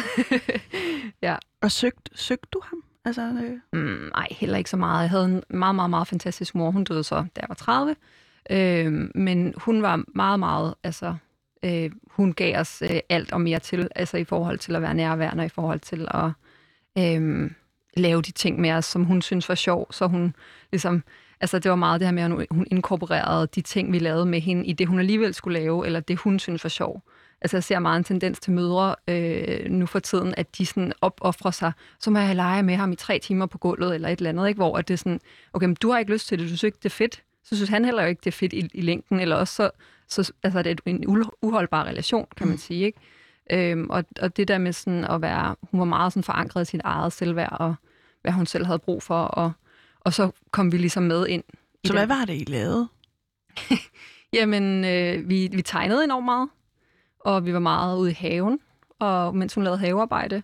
[1.28, 1.36] ja.
[1.62, 2.84] Og søgte søgt du ham?
[3.06, 3.82] Altså, øh...
[3.82, 5.02] mm, nej, heller ikke så meget.
[5.02, 6.72] Jeg havde en meget, meget, meget fantastisk mor.
[6.72, 7.96] Hun døde så, da jeg var 30.
[8.50, 11.16] Øh, men hun var meget, meget, altså,
[11.64, 14.94] øh, hun gav os øh, alt og mere til, altså i forhold til at være
[14.94, 16.32] nærværende, i forhold til at
[16.98, 17.52] øh,
[17.98, 19.88] lave de ting med os, som hun synes var sjov.
[19.92, 20.36] Så hun
[20.72, 21.04] ligesom,
[21.42, 24.42] altså det var meget det her med, at hun inkorporerede de ting, vi lavede med
[24.42, 27.04] hende, i det hun alligevel skulle lave, eller det hun synes var sjov.
[27.42, 30.94] Altså jeg ser meget en tendens til mødre øh, nu for tiden, at de sådan
[31.02, 34.18] opoffrer sig, så må jeg lege med ham i tre timer på gulvet, eller et
[34.18, 34.58] eller andet, ikke?
[34.58, 35.22] hvor det er sådan,
[35.54, 37.56] okay, men du har ikke lyst til det, du synes ikke, det er fedt, så
[37.56, 39.72] synes han heller ikke, det er fedt i, i længden, eller også så,
[40.08, 42.60] så altså, det er en uholdbar relation, kan man mm.
[42.60, 43.00] sige, ikke?
[43.50, 46.66] Øhm, og, og det der med sådan at være, hun var meget sådan forankret i
[46.66, 47.76] sit eget selvværd, og
[48.22, 49.52] hvad hun selv havde brug for, og,
[50.00, 51.44] og så kom vi ligesom med ind.
[51.86, 52.10] Så hvad den.
[52.10, 52.88] var det, I lavede?
[54.34, 56.50] Jamen, øh, vi, vi tegnede enormt meget,
[57.20, 58.60] og vi var meget ude i haven,
[59.00, 60.44] og mens hun lavede havearbejde.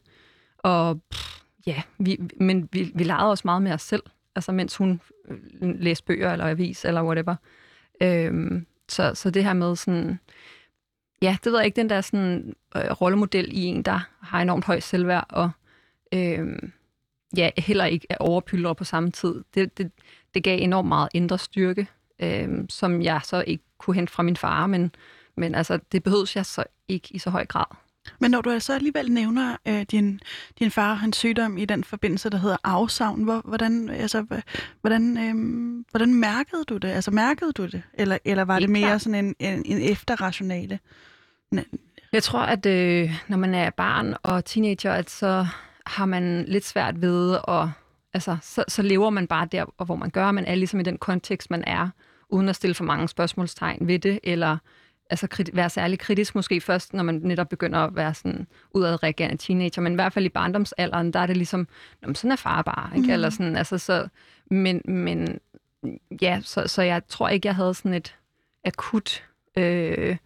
[0.57, 4.03] Og pff, ja, vi, men vi, vi legede også meget med os selv,
[4.35, 7.35] altså mens hun øh, læste bøger eller avis eller whatever.
[8.01, 10.19] Øhm, så, så det her med sådan,
[11.25, 14.65] ja, det ved jeg ikke, den der sådan øh, rollemodel i en, der har enormt
[14.65, 15.49] højt selvværd, og
[16.13, 16.71] øhm,
[17.37, 19.43] ja, heller ikke er overpylder på samme tid.
[19.55, 19.91] Det, det,
[20.33, 21.87] det gav enormt meget indre styrke,
[22.19, 24.95] øhm, som jeg så ikke kunne hente fra min far, men,
[25.37, 27.65] men altså, det behøves jeg så ikke i så høj grad.
[28.19, 30.19] Men når du altså alligevel nævner øh, din,
[30.59, 34.25] din far og hans sygdom i den forbindelse, der hedder afsavn, hvor, hvordan, altså,
[34.81, 35.35] hvordan, øh,
[35.91, 36.87] hvordan mærkede du det?
[36.87, 37.83] Altså mærkede du det?
[37.93, 40.79] Eller, eller var det mere sådan en, en, en efterrationale?
[42.13, 45.47] Jeg tror, at øh, når man er barn og teenager, at så
[45.85, 47.67] har man lidt svært ved at...
[48.13, 50.31] Altså, så, så lever man bare der, hvor man gør.
[50.31, 51.89] Man er ligesom i den kontekst, man er,
[52.29, 54.57] uden at stille for mange spørgsmålstegn ved det, eller
[55.09, 59.37] altså, krit- være særlig kritisk måske først, når man netop begynder at være sådan udadreagerende
[59.37, 61.67] teenager, men i hvert fald i barndomsalderen, der er det ligesom,
[62.13, 63.07] sådan er far bare, ikke?
[63.07, 63.13] Mm.
[63.13, 64.07] Eller sådan, altså, så,
[64.51, 65.39] men, men
[66.21, 68.15] ja, så, så jeg tror ikke, jeg havde sådan et
[68.65, 69.23] akut,
[69.57, 70.17] øh,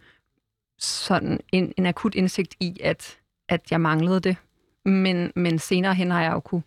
[0.79, 3.17] sådan en, en akut indsigt i, at,
[3.49, 4.37] at jeg manglede det.
[4.85, 6.63] Men, men senere hen har jeg jo kunne,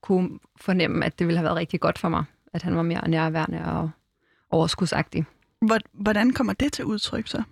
[0.00, 3.08] kunne fornemme, at det ville have været rigtig godt for mig, at han var mere
[3.08, 3.90] nærværende og
[4.50, 5.24] overskudsagtig.
[5.92, 7.42] Hvordan kommer det til udtryk så?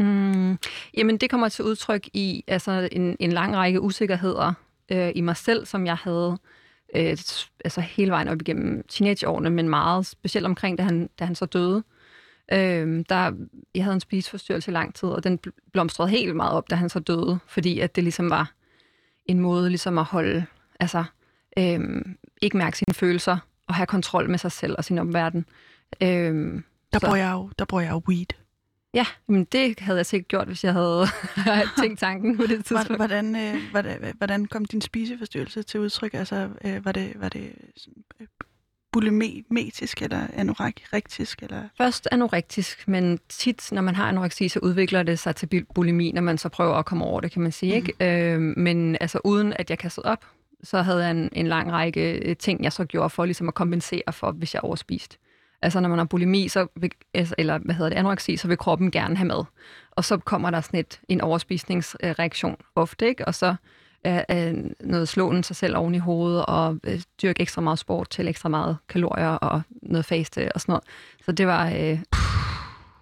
[0.00, 0.58] Mm,
[0.96, 4.52] jamen, det kommer til udtryk i altså, en, en lang række usikkerheder
[4.92, 6.38] øh, i mig selv, som jeg havde
[6.96, 7.16] øh,
[7.64, 11.46] altså, hele vejen op igennem teenageårene, men meget specielt omkring, da han, da han så
[11.46, 11.76] døde.
[11.76, 11.82] Øh,
[12.50, 13.32] der,
[13.74, 15.38] jeg havde en spiseforstyrrelse i lang tid, og den
[15.72, 18.52] blomstrede helt meget op, da han så døde, fordi at det ligesom var
[19.26, 20.44] en måde ligesom at holde,
[20.80, 21.04] altså
[21.58, 21.80] øh,
[22.42, 25.46] ikke mærke sine følelser og have kontrol med sig selv og sin omverden.
[26.02, 28.26] Øh, der, bruger jeg jo, der bruger jeg jo weed.
[28.94, 31.06] Ja, men det havde jeg sikkert gjort, hvis jeg havde
[31.80, 32.96] tænkt tanken på det tidspunkt.
[32.96, 36.14] Hvordan, øh, hvordan, hvordan kom din spiseforstyrrelse til udtryk?
[36.14, 38.04] Altså, øh, var det, var det sådan,
[38.92, 41.42] bulimetisk eller anorektisk?
[41.42, 41.62] Eller?
[41.78, 46.22] Først anorektisk, men tit, når man har anoreksi, så udvikler det sig til bulimi, når
[46.22, 47.80] man så prøver at komme over det, kan man sige.
[47.80, 47.86] Mm.
[47.86, 48.32] Ikke?
[48.34, 50.24] Øh, men altså, uden at jeg kastede op,
[50.62, 53.54] så havde jeg en, en lang række øh, ting, jeg så gjorde for ligesom at
[53.54, 55.16] kompensere for, hvis jeg overspiste.
[55.62, 58.56] Altså når man har bulimi, så vil, altså, eller hvad hedder det, anoreksi, så vil
[58.56, 59.44] kroppen gerne have mad.
[59.90, 63.24] Og så kommer der sådan et, en overspisningsreaktion ofte, ikke?
[63.24, 63.54] Og så
[64.04, 68.10] er, er noget slåen sig selv oven i hovedet, og øh, dyrke ekstra meget sport
[68.10, 70.84] til ekstra meget kalorier og noget faste og sådan noget.
[71.24, 71.98] Så det var, øh,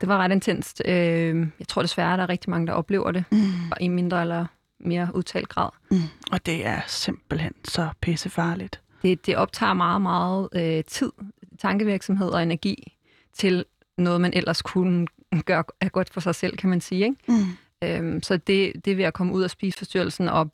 [0.00, 0.82] det var ret intenst.
[0.84, 3.52] Øh, jeg tror desværre, at der er rigtig mange, der oplever det, mm.
[3.80, 4.46] i mindre eller
[4.80, 5.70] mere udtalt grad.
[5.90, 5.98] Mm.
[6.32, 8.80] Og det er simpelthen så pissefarligt.
[9.02, 11.12] Det, det optager meget, meget øh, tid,
[11.58, 12.96] tankevirksomhed og energi
[13.32, 13.64] til
[13.98, 15.06] noget, man ellers kunne
[15.44, 17.04] gøre er godt for sig selv, kan man sige.
[17.04, 17.16] Ikke?
[17.28, 17.44] Mm.
[17.84, 20.50] Øhm, så det, det ved at komme ud af spiseforstyrrelsen og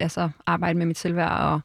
[0.00, 1.40] altså, arbejde med mit selvværd.
[1.40, 1.60] Og,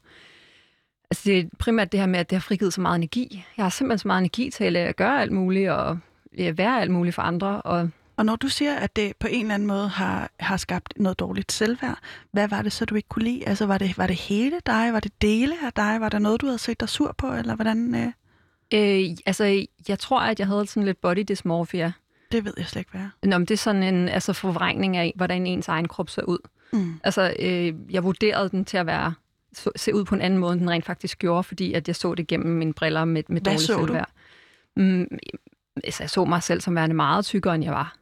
[1.10, 3.44] altså, det er primært det her med, at det har frigivet så meget energi.
[3.56, 5.98] Jeg har simpelthen så meget energi til at gøre alt muligt og
[6.38, 7.62] ja, være alt muligt for andre.
[7.62, 10.92] Og, og når du siger, at det på en eller anden måde har, har skabt
[10.96, 11.98] noget dårligt selvværd,
[12.32, 13.48] hvad var det så, du ikke kunne lide?
[13.48, 14.92] Altså, var det, var det hele dig?
[14.92, 16.00] Var det dele af dig?
[16.00, 17.32] Var der noget, du havde set dig sur på?
[17.32, 17.94] Eller hvordan...
[17.94, 18.12] Øh...
[18.74, 21.92] Øh, altså, jeg tror, at jeg havde sådan lidt body dysmorphia.
[22.32, 23.26] Det ved jeg slet ikke, hvad er.
[23.26, 26.38] Nå, men det er sådan en altså, forvrængning af, hvordan ens egen krop ser ud.
[26.72, 27.00] Mm.
[27.04, 29.14] Altså, øh, jeg vurderede den til at være
[29.52, 31.96] så, se ud på en anden måde, end den rent faktisk gjorde, fordi at jeg
[31.96, 34.10] så det gennem mine briller med, med dårlig selvværd.
[34.76, 35.08] Mm,
[35.84, 37.96] altså, jeg så mig selv som værende meget tykkere, end jeg var.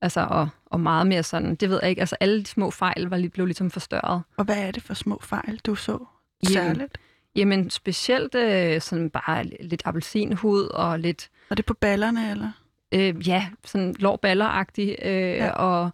[0.00, 3.02] Altså, og, og meget mere sådan, det ved jeg ikke, altså alle de små fejl
[3.02, 4.22] var, blev ligesom forstørret.
[4.36, 5.98] Og hvad er det for små fejl, du så
[6.46, 6.98] særligt?
[7.36, 11.30] Jamen, specielt øh, sådan bare lidt appelsinhud og lidt...
[11.48, 12.52] Var det på ballerne, eller?
[12.94, 15.50] Øh, ja, sådan lårballeragtig, øh, ja.
[15.50, 15.90] og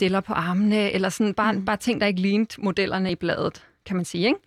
[0.00, 1.64] deller på armene, eller sådan bare, mm.
[1.64, 4.38] bare ting, der ikke lignede modellerne i bladet, kan man sige, ikke?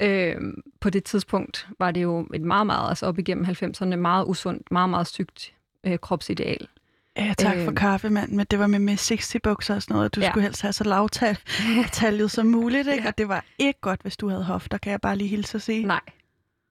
[0.00, 0.36] Øh,
[0.80, 4.70] på det tidspunkt var det jo et meget, meget, altså op igennem 90'erne, meget usundt,
[4.70, 6.68] meget, meget stygt øh, kropsideal.
[7.16, 8.32] Ja, tak for øh, kaffe, mand.
[8.32, 10.30] Men det var med, med 60-bukser og sådan noget, og du ja.
[10.30, 13.02] skulle helst have så lavtallet som muligt, ikke?
[13.02, 13.08] Ja.
[13.08, 15.62] Og det var ikke godt, hvis du havde hofter, kan jeg bare lige hilse at
[15.62, 15.86] sige.
[15.86, 16.00] Nej,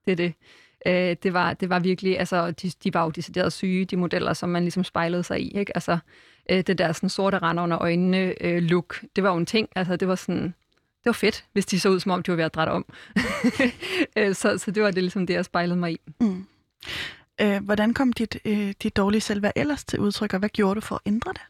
[0.06, 0.34] det er det.
[0.88, 4.34] Øh, det, var, det var virkelig, altså, de, de var jo decideret syge, de modeller,
[4.34, 5.78] som man ligesom spejlede sig i, ikke?
[5.78, 5.98] Altså,
[6.50, 9.70] øh, det der sådan sorte render under øjnene øh, look, det var jo en ting,
[9.76, 10.44] altså, det var sådan,
[10.74, 12.86] det var fedt, hvis de så ud, som om de var ved at drætte om.
[14.18, 16.00] Øh, så, så det var det ligesom det, jeg spejlede mig i.
[16.20, 16.46] Mm.
[17.42, 20.82] Øh, hvordan kom dit, øh, dit dårlige selvværd ellers til udtryk, og hvad gjorde du
[20.82, 21.42] for at ændre det?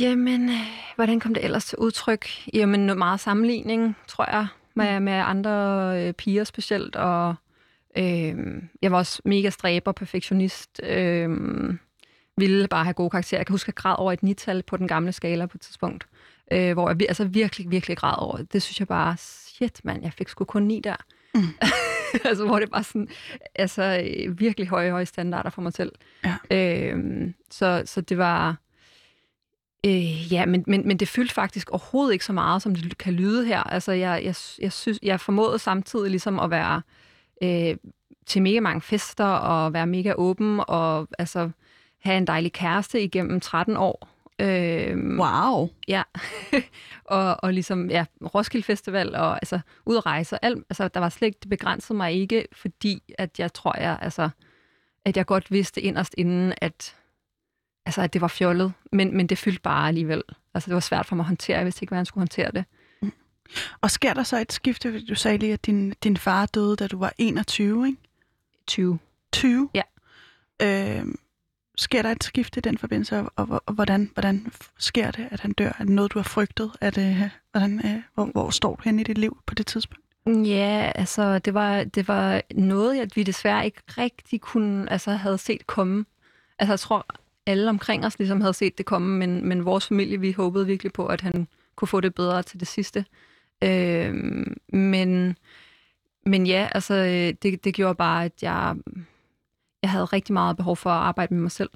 [0.00, 0.56] Jamen, øh,
[0.94, 2.28] hvordan kom det ellers til udtryk?
[2.54, 4.46] Jamen, meget sammenligning, tror jeg,
[4.78, 5.04] med, mm.
[5.04, 7.34] med andre øh, piger specielt, og
[7.98, 8.36] øh,
[8.82, 11.30] jeg var også mega stræber, perfektionist, øh,
[12.36, 13.38] ville bare have gode karakterer.
[13.38, 15.60] Jeg kan huske, at jeg græd over et nital på den gamle skala på et
[15.60, 16.06] tidspunkt,
[16.52, 18.52] øh, hvor jeg altså virkelig, virkelig græd over det.
[18.52, 20.96] Det synes jeg bare, shit mand, jeg fik sgu kun ni der.
[21.34, 21.42] Mm.
[22.28, 23.08] altså, hvor det var sådan,
[23.54, 24.02] altså,
[24.38, 25.92] virkelig høje, høje standarder for mig selv.
[26.24, 26.36] Ja.
[26.50, 28.56] Øhm, så, så det var...
[29.86, 33.12] Øh, ja, men, men, men det fyldte faktisk overhovedet ikke så meget, som det kan
[33.12, 33.62] lyde her.
[33.62, 36.82] Altså, jeg, jeg, jeg, synes, jeg formåede samtidig ligesom at være
[37.42, 37.76] øh,
[38.26, 41.50] til mega mange fester, og være mega åben, og altså
[41.98, 44.08] have en dejlig kæreste igennem 13 år.
[44.40, 45.68] Øh, wow.
[45.88, 46.02] Ja,
[47.04, 50.36] og, og ligesom ja, Roskilde Festival og altså ud at rejse.
[50.36, 53.80] Og alt, altså, der var slet ikke, det begrænsede mig ikke, fordi at jeg tror,
[53.80, 54.28] jeg, altså,
[55.04, 56.94] at jeg godt vidste inderst inden, at,
[57.88, 58.72] altså, at det var fjollet.
[58.92, 60.22] Men, men det fyldte bare alligevel.
[60.54, 62.64] Altså det var svært for mig at håndtere, vidste ikke, hvordan jeg skulle håndtere det.
[63.02, 63.12] Mm.
[63.80, 65.04] Og sker der så et skifte?
[65.04, 67.98] Du sagde lige, at din, din far døde, da du var 21, ikke?
[68.66, 68.98] 20.
[69.32, 69.68] 20?
[69.74, 69.82] Ja.
[70.62, 71.04] Øh,
[71.76, 75.40] sker der et skift i den forbindelse, og, og, og hvordan, hvordan sker det, at
[75.40, 75.68] han dør?
[75.78, 76.70] Er det noget, du har frygtet?
[76.80, 80.04] Er det, hvordan, øh, hvor, hvor står du hen i dit liv på det tidspunkt?
[80.26, 85.38] Ja, altså det var, det var noget, at vi desværre ikke rigtig kunne, altså havde
[85.38, 86.04] set komme.
[86.58, 87.06] Altså jeg tror,
[87.48, 90.92] alle omkring os ligesom havde set det komme, men, men vores familie, vi håbede virkelig
[90.92, 93.04] på, at han kunne få det bedre til det sidste.
[93.64, 94.14] Øh,
[94.68, 95.36] men,
[96.26, 98.76] men ja, altså øh, det, det gjorde bare, at jeg
[99.82, 101.70] jeg havde rigtig meget behov for at arbejde med mig selv,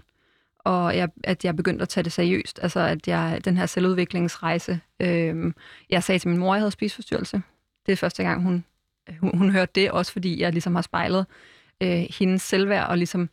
[0.58, 2.60] og jeg, at jeg begyndte at tage det seriøst.
[2.62, 5.52] Altså, at jeg, den her selvudviklingsrejse, øh,
[5.90, 7.42] jeg sagde til min mor, at jeg havde spiseforstyrrelse.
[7.86, 8.64] Det er første gang, hun,
[9.20, 11.26] hun, hun hørte det, også fordi jeg ligesom har spejlet
[11.80, 13.28] øh, hendes selvværd, og ligesom,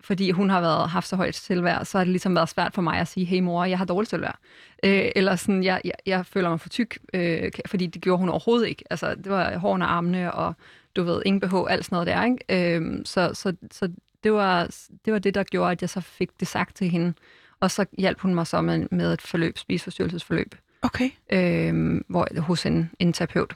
[0.00, 2.82] fordi hun har været, haft så højt selvværd, så har det ligesom været svært for
[2.82, 4.38] mig at sige, hey mor, jeg har dårligt selvværd.
[4.84, 8.28] Øh, eller sådan, jeg, jeg, jeg føler mig for tyk, øh, fordi det gjorde hun
[8.28, 8.84] overhovedet ikke.
[8.90, 10.54] Altså, det var hårene og armene, og
[10.96, 12.76] du ved, ingen BH, alt sådan noget der, ikke?
[12.76, 13.88] Øh, så, så, så
[14.24, 14.68] det var,
[15.04, 17.14] det var det, der gjorde, at jeg så fik det sagt til hende.
[17.60, 20.54] Og så hjalp hun mig så med, med et forløb, spiseforstyrrelsesforløb.
[20.82, 21.10] Okay.
[21.32, 23.54] Øhm, hvor, hos en, en terapeut.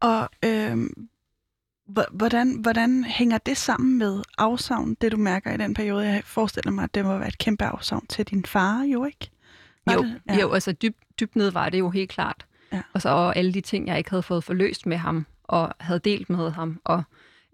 [0.00, 1.08] Og øhm,
[1.86, 6.06] hvordan, hvordan hænger det sammen med afsavn, det du mærker i den periode?
[6.06, 9.30] Jeg forestiller mig, at det må være et kæmpe afsavn til din far, jo ikke?
[9.86, 10.20] Var jo, det?
[10.28, 10.40] Ja.
[10.40, 12.46] jo, altså dybt dyb ned var det jo helt klart.
[12.72, 12.82] Ja.
[12.92, 15.98] Og så og alle de ting, jeg ikke havde fået forløst med ham, og havde
[15.98, 17.02] delt med ham, og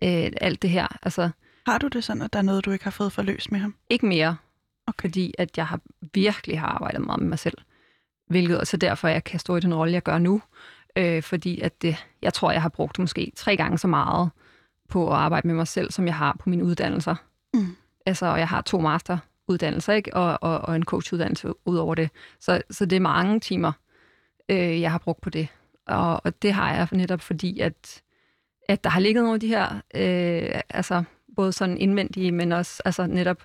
[0.02, 0.98] øh, alt det her.
[1.02, 1.30] Altså,
[1.66, 3.74] har du det sådan, at der er noget, du ikke har fået forløst med ham?
[3.90, 4.36] Ikke mere,
[4.86, 5.08] okay.
[5.08, 5.80] fordi at jeg har
[6.14, 7.58] virkelig har arbejdet meget med mig selv.
[8.28, 10.42] Hvilket også derfor, jeg kan stå i den rolle, jeg gør nu.
[10.96, 14.30] Øh, fordi at det, jeg tror, jeg har brugt måske tre gange så meget
[14.88, 17.14] på at arbejde med mig selv, som jeg har på mine uddannelser.
[17.54, 17.76] Mm.
[18.06, 20.14] Altså, og jeg har to masteruddannelser, ikke?
[20.14, 22.10] Og, og, og en coachuddannelse ud over det.
[22.40, 23.72] Så, så det er mange timer,
[24.48, 25.48] øh, jeg har brugt på det.
[25.86, 28.02] Og, og det har jeg netop fordi, at,
[28.68, 31.02] at der har ligget nogle af de her øh, altså,
[31.36, 33.44] både sådan indvendige, men også altså netop,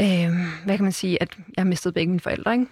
[0.00, 0.30] øh,
[0.64, 2.66] hvad kan man sige, at jeg har mistet begge mine forældre, ikke?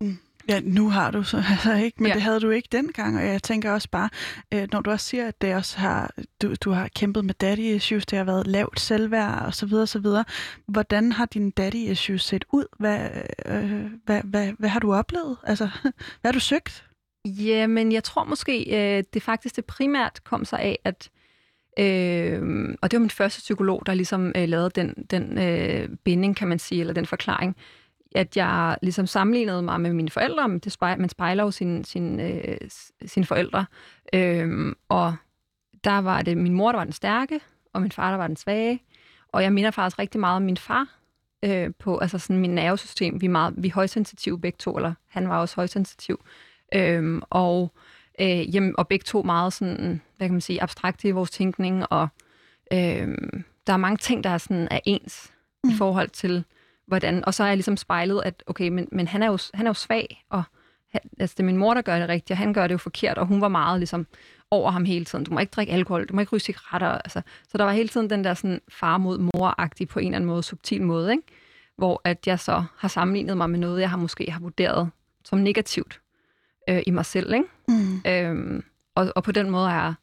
[0.00, 0.18] Mm.
[0.48, 2.14] Ja, nu har du så altså ikke, men ja.
[2.14, 4.08] det havde du ikke dengang, og jeg tænker også bare,
[4.54, 7.60] øh, når du også siger, at det også har, du, du har kæmpet med daddy
[7.60, 10.24] issues, det har været lavt selvværd og så videre, så videre.
[10.66, 12.64] Hvordan har dine daddy issues set ud?
[12.78, 13.10] Hvad,
[13.46, 15.36] øh, hvad, hvad, hvad har du oplevet?
[15.44, 15.68] Altså,
[16.20, 16.84] hvad har du søgt?
[17.24, 21.10] Jamen, jeg tror måske, øh, det faktisk det primært kom sig af, at
[21.78, 22.42] Øh,
[22.82, 26.48] og det var min første psykolog, der ligesom øh, lavede den, den øh, binding, kan
[26.48, 27.56] man sige, eller den forklaring,
[28.14, 31.84] at jeg ligesom sammenlignede mig med mine forældre, men det spejler, man spejler jo sine
[31.84, 32.56] sin, øh,
[33.06, 33.66] sin forældre.
[34.12, 35.14] Øh, og
[35.84, 37.40] der var det min mor, der var den stærke,
[37.72, 38.82] og min far, der var den svage.
[39.28, 40.86] Og jeg minder faktisk rigtig meget om min far,
[41.44, 43.20] øh, på altså sådan min nervesystem.
[43.20, 46.24] Vi er, meget, vi er højsensitive begge to, eller han var også højsensitiv.
[46.74, 47.72] Øh, og
[48.20, 51.84] Øh, jamen, og begge to meget sådan, hvad kan man sige, abstrakte i vores tænkning,
[51.90, 52.08] og
[52.72, 53.08] øh,
[53.66, 55.32] der er mange ting, der er, sådan, er ens.
[55.64, 55.70] mm.
[55.70, 56.44] i forhold til,
[56.90, 57.24] hvordan...
[57.24, 59.70] Og så har jeg ligesom spejlet, at okay, men, men han, er jo, han er
[59.70, 60.42] jo svag, og
[60.92, 62.78] han, altså, det er min mor, der gør det rigtigt, og han gør det jo
[62.78, 64.06] forkert, og hun var meget ligesom
[64.50, 65.24] over ham hele tiden.
[65.24, 66.88] Du må ikke drikke alkohol, du må ikke ryge cigaretter.
[66.88, 69.54] Altså, så der var hele tiden den der sådan far mod mor
[69.88, 71.22] på en eller anden måde, subtil måde, ikke?
[71.76, 74.90] hvor at jeg så har sammenlignet mig med noget, jeg har måske har vurderet
[75.24, 76.00] som negativt
[76.68, 77.34] øh, i mig selv.
[77.34, 77.46] Ikke?
[77.68, 78.00] Mm.
[78.06, 79.94] Øhm, og, og på den måde har jeg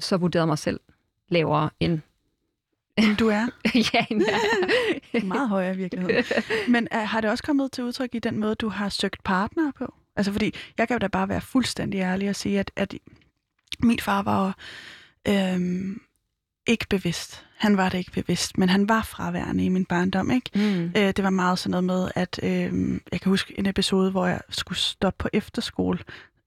[0.00, 0.80] så vurderet mig selv
[1.28, 2.00] lavere end
[2.96, 3.46] end du er.
[3.94, 5.20] ja, ja.
[5.24, 6.24] Meget højere i virkeligheden.
[6.68, 9.72] Men uh, har det også kommet til udtryk i den måde, du har søgt partner
[9.78, 9.94] på?
[10.16, 12.94] Altså fordi, jeg kan jo da bare være fuldstændig ærlig og sige, at, at
[13.82, 14.56] min far var
[15.28, 16.00] øhm,
[16.66, 17.46] ikke bevidst.
[17.56, 20.30] Han var det ikke bevidst, men han var fraværende i min barndom.
[20.30, 20.50] Ikke?
[20.54, 20.84] Mm.
[20.84, 24.26] Øh, det var meget sådan noget med, at øh, jeg kan huske en episode, hvor
[24.26, 25.98] jeg skulle stoppe på efterskole.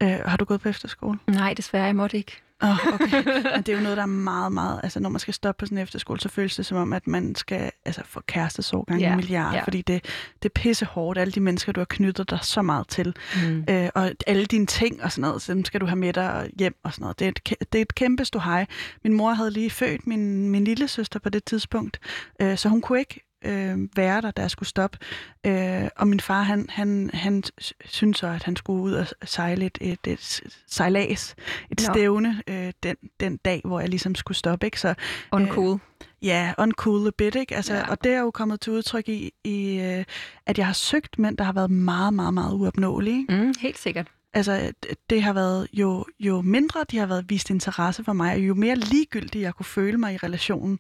[0.04, 1.20] Øh, har du gået på efterskole?
[1.28, 2.42] Nej, desværre, jeg måtte ikke.
[2.62, 3.24] Oh, okay.
[3.56, 4.80] Men det er jo noget, der er meget, meget...
[4.84, 7.08] Altså, når man skal stoppe på sådan en efterskole, så føles det som om, at
[7.08, 9.64] man skal altså, få kærestesorg gange yeah, en milliard, yeah.
[9.64, 10.06] fordi det,
[10.44, 11.20] det er pisse hårdt.
[11.20, 13.64] Alle de mennesker, du har knyttet dig så meget til, mm.
[13.70, 16.50] øh, og alle dine ting og sådan noget, så dem skal du have med dig
[16.60, 17.20] hjem og sådan noget.
[17.20, 18.66] Det er et, det er et kæmpe ståhej.
[19.04, 22.00] Min mor havde lige født min, min lille søster på det tidspunkt,
[22.42, 24.98] øh, så hun kunne ikke øh, være der, skulle stoppe.
[25.46, 27.44] Øh, og min far, han, han, han
[27.86, 31.36] synes så, at han skulle ud og sejle et, et, et sejlads,
[31.72, 31.94] et no.
[31.94, 34.68] stævne øh, den, den dag, hvor jeg ligesom skulle stoppe.
[34.68, 34.80] Ikke?
[34.80, 34.94] Så,
[35.32, 35.74] uncool.
[35.74, 35.80] Øh,
[36.22, 37.56] Ja, uncool a bit, ikke?
[37.56, 37.90] Altså, ja.
[37.90, 40.04] Og det er jo kommet til udtryk i, i øh,
[40.46, 43.26] at jeg har søgt mænd, der har været meget, meget, meget uopnåelige.
[43.30, 44.08] Mm, helt sikkert.
[44.34, 44.72] Altså,
[45.10, 48.54] det har været, jo, jo mindre de har været vist interesse for mig, og jo
[48.54, 50.80] mere ligegyldig jeg kunne føle mig i relationen,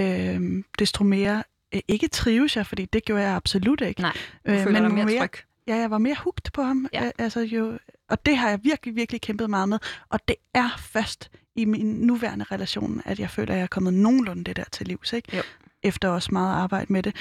[0.00, 1.42] øh, desto mere
[1.74, 4.00] øh, ikke trives jeg, fordi det gjorde jeg absolut ikke.
[4.00, 5.32] Nej, du øh, men dig mere tryg.
[5.66, 6.88] Ja, jeg var mere hugt på ham.
[6.92, 7.04] Ja.
[7.04, 7.78] Øh, altså, jo,
[8.08, 9.78] og det har jeg virkelig, virkelig kæmpet meget med.
[10.08, 13.94] Og det er først i min nuværende relation, at jeg føler, at jeg er kommet
[13.94, 15.12] nogenlunde det der til livs.
[15.12, 15.36] Ikke?
[15.36, 15.42] Jo.
[15.82, 17.16] Efter også meget arbejde med det.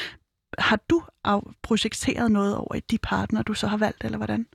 [0.57, 1.03] Har du
[1.61, 4.45] projekteret noget over i de partner, du så har valgt, eller hvordan?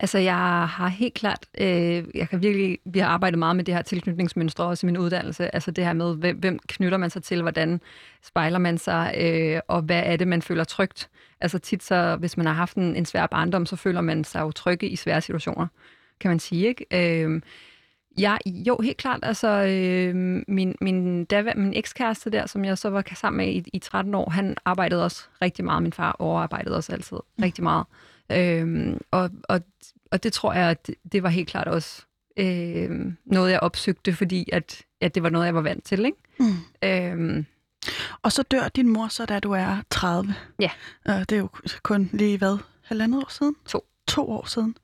[0.00, 3.74] Altså, jeg har helt klart, øh, jeg kan virkelig, vi har arbejdet meget med det
[3.74, 5.54] her tilknytningsmønstre også i min uddannelse.
[5.54, 7.80] Altså det her med, hvem, hvem knytter man sig til, hvordan
[8.22, 11.10] spejler man sig, øh, og hvad er det, man føler trygt.
[11.40, 14.40] Altså tit så, hvis man har haft en, en svær barndom, så føler man sig
[14.40, 15.66] jo trygge i svære situationer,
[16.20, 16.86] kan man sige, ikke?
[17.24, 17.40] Øh,
[18.18, 19.20] Ja, jo, helt klart.
[19.22, 20.14] Altså, øh,
[20.48, 24.14] min, min, der, min ekskæreste der, som jeg så var sammen med i, i 13
[24.14, 25.82] år, han arbejdede også rigtig meget.
[25.82, 27.86] Min far overarbejdede også altid rigtig meget.
[28.32, 29.60] Øhm, og, og,
[30.10, 32.02] og det tror jeg, at det, det var helt klart også
[32.38, 36.04] øh, noget, jeg opsøgte, fordi at, at det var noget, jeg var vant til.
[36.04, 36.18] Ikke?
[36.40, 36.54] Mm.
[36.84, 37.46] Øhm,
[38.22, 40.34] og så dør din mor så, da du er 30.
[40.60, 40.70] Ja.
[41.08, 41.48] Øh, det er jo
[41.82, 43.56] kun lige, hvad, halvandet år siden?
[43.66, 43.84] To.
[44.08, 44.76] To år siden.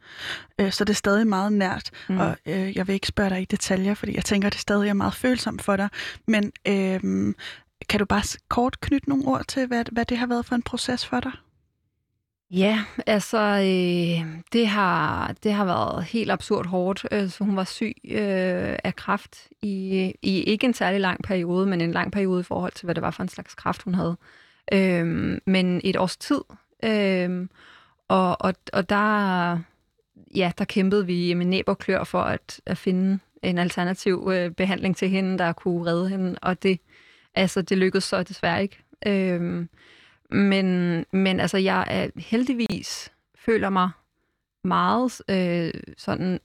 [0.61, 1.91] Øh, så det er stadig meget nært.
[2.09, 2.19] Mm.
[2.19, 4.95] Og øh, jeg vil ikke spørge dig i detaljer, fordi jeg tænker, det stadig er
[4.95, 5.89] meget følsomt for dig.
[6.27, 7.35] Men øh,
[7.89, 10.63] kan du bare kort knytte nogle ord til, hvad, hvad det har været for en
[10.63, 11.33] proces for dig?
[12.57, 17.07] Ja, altså øh, det, har, det har været helt absurd hårdt.
[17.12, 21.67] Øh, så hun var syg øh, af kræft i, i ikke en særlig lang periode,
[21.67, 23.95] men en lang periode i forhold til, hvad det var for en slags kræft, hun
[23.95, 24.17] havde.
[24.73, 26.40] Øh, men et års tid.
[26.85, 27.49] Øh,
[28.09, 29.59] og, og, og der,
[30.37, 34.51] ja, der kæmpede vi med næb og klør for at, at finde en alternativ øh,
[34.51, 36.38] behandling til hende, der kunne redde hende.
[36.43, 36.81] Og det,
[37.35, 38.79] altså, det lykkedes så desværre ikke.
[39.07, 39.67] Øh,
[40.31, 43.91] men, men altså, jeg er heldigvis føler mig
[44.65, 46.41] meget øh, sådan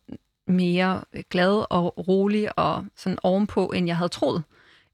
[0.48, 4.44] mere glad og rolig og sådan ovenpå, end jeg havde troet.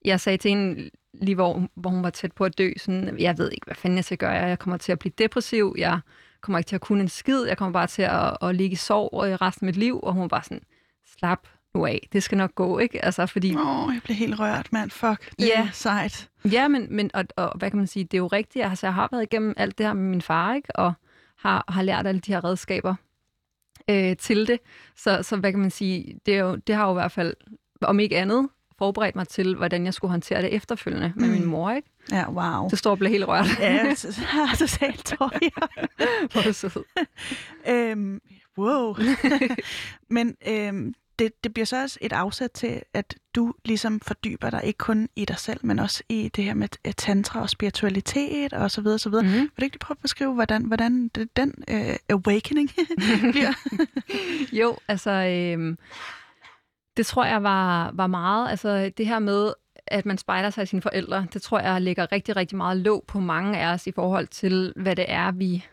[0.06, 3.38] Jeg sagde til en lige hvor, hvor hun var tæt på at dø, sådan, jeg
[3.38, 4.32] ved ikke, hvad fanden jeg skal gøre.
[4.32, 6.00] Jeg kommer til at blive depressiv, jeg
[6.41, 8.76] kommer ikke til at kunne en skid, jeg kommer bare til at, at ligge i
[8.76, 10.63] sorg resten af mit liv, og hun var bare sådan,
[11.06, 13.05] slap nu af, det skal nok gå, ikke?
[13.05, 13.55] Altså, fordi...
[13.55, 14.91] Åh, oh, jeg blev helt rørt, mand.
[14.91, 15.61] Fuck, det ja.
[15.61, 16.29] er sejt.
[16.51, 18.65] Ja, men, men og, og, hvad kan man sige, det er jo rigtigt.
[18.65, 20.75] Altså, jeg har været igennem alt det her med min far, ikke?
[20.75, 20.93] Og
[21.38, 22.95] har, har lært alle de her redskaber
[23.89, 24.59] øh, til det.
[24.95, 27.33] Så, så hvad kan man sige, det, er jo, det har jo i hvert fald,
[27.81, 31.33] om ikke andet, forberedt mig til, hvordan jeg skulle håndtere det efterfølgende med mm.
[31.33, 31.89] min mor, ikke?
[32.11, 32.69] Ja, wow.
[32.69, 33.59] Det står og bliver helt rørt.
[33.59, 33.95] Ja,
[34.55, 35.67] så sagt tøjer.
[36.31, 36.83] Hvor sød.
[37.73, 38.21] øhm,
[38.57, 38.95] wow.
[40.15, 44.62] Men øhm, det, det bliver så også et afsæt til, at du ligesom fordyber dig
[44.63, 48.72] ikke kun i dig selv, men også i det her med tantra og spiritualitet og
[48.72, 49.24] så videre, så videre.
[49.24, 49.39] Mm-hmm.
[49.39, 52.70] Vil du ikke lige prøve at beskrive, hvordan, hvordan det, den uh, awakening
[53.32, 53.53] bliver?
[54.61, 55.11] jo, altså...
[55.11, 55.78] Øh,
[56.97, 59.53] det tror jeg var, var meget, altså det her med,
[59.88, 63.03] at man spejler sig i sine forældre, det tror jeg lægger rigtig, rigtig meget låg
[63.07, 65.66] på mange af os i forhold til, hvad det er, vi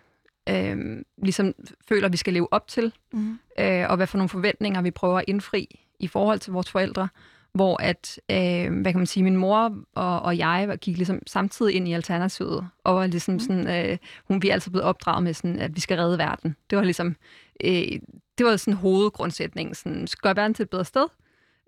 [0.48, 1.54] øh, ligesom
[1.88, 3.38] føler, vi skal leve op til, mm.
[3.58, 7.08] øh, og hvad for nogle forventninger vi prøver at indfri i forhold til vores forældre.
[7.54, 11.74] hvor at, øh, hvad kan man sige, min mor og, og jeg gik ligesom samtidig
[11.74, 15.34] ind i Alternativet, og var ligesom sådan, øh, hun vi er altid blevet opdraget med
[15.34, 16.56] sådan, at vi skal redde verden.
[16.70, 17.16] Det var ligesom,
[17.64, 18.00] øh,
[18.38, 21.06] det var sådan hovedgrundsætningen, sådan, gør verden til et bedre sted,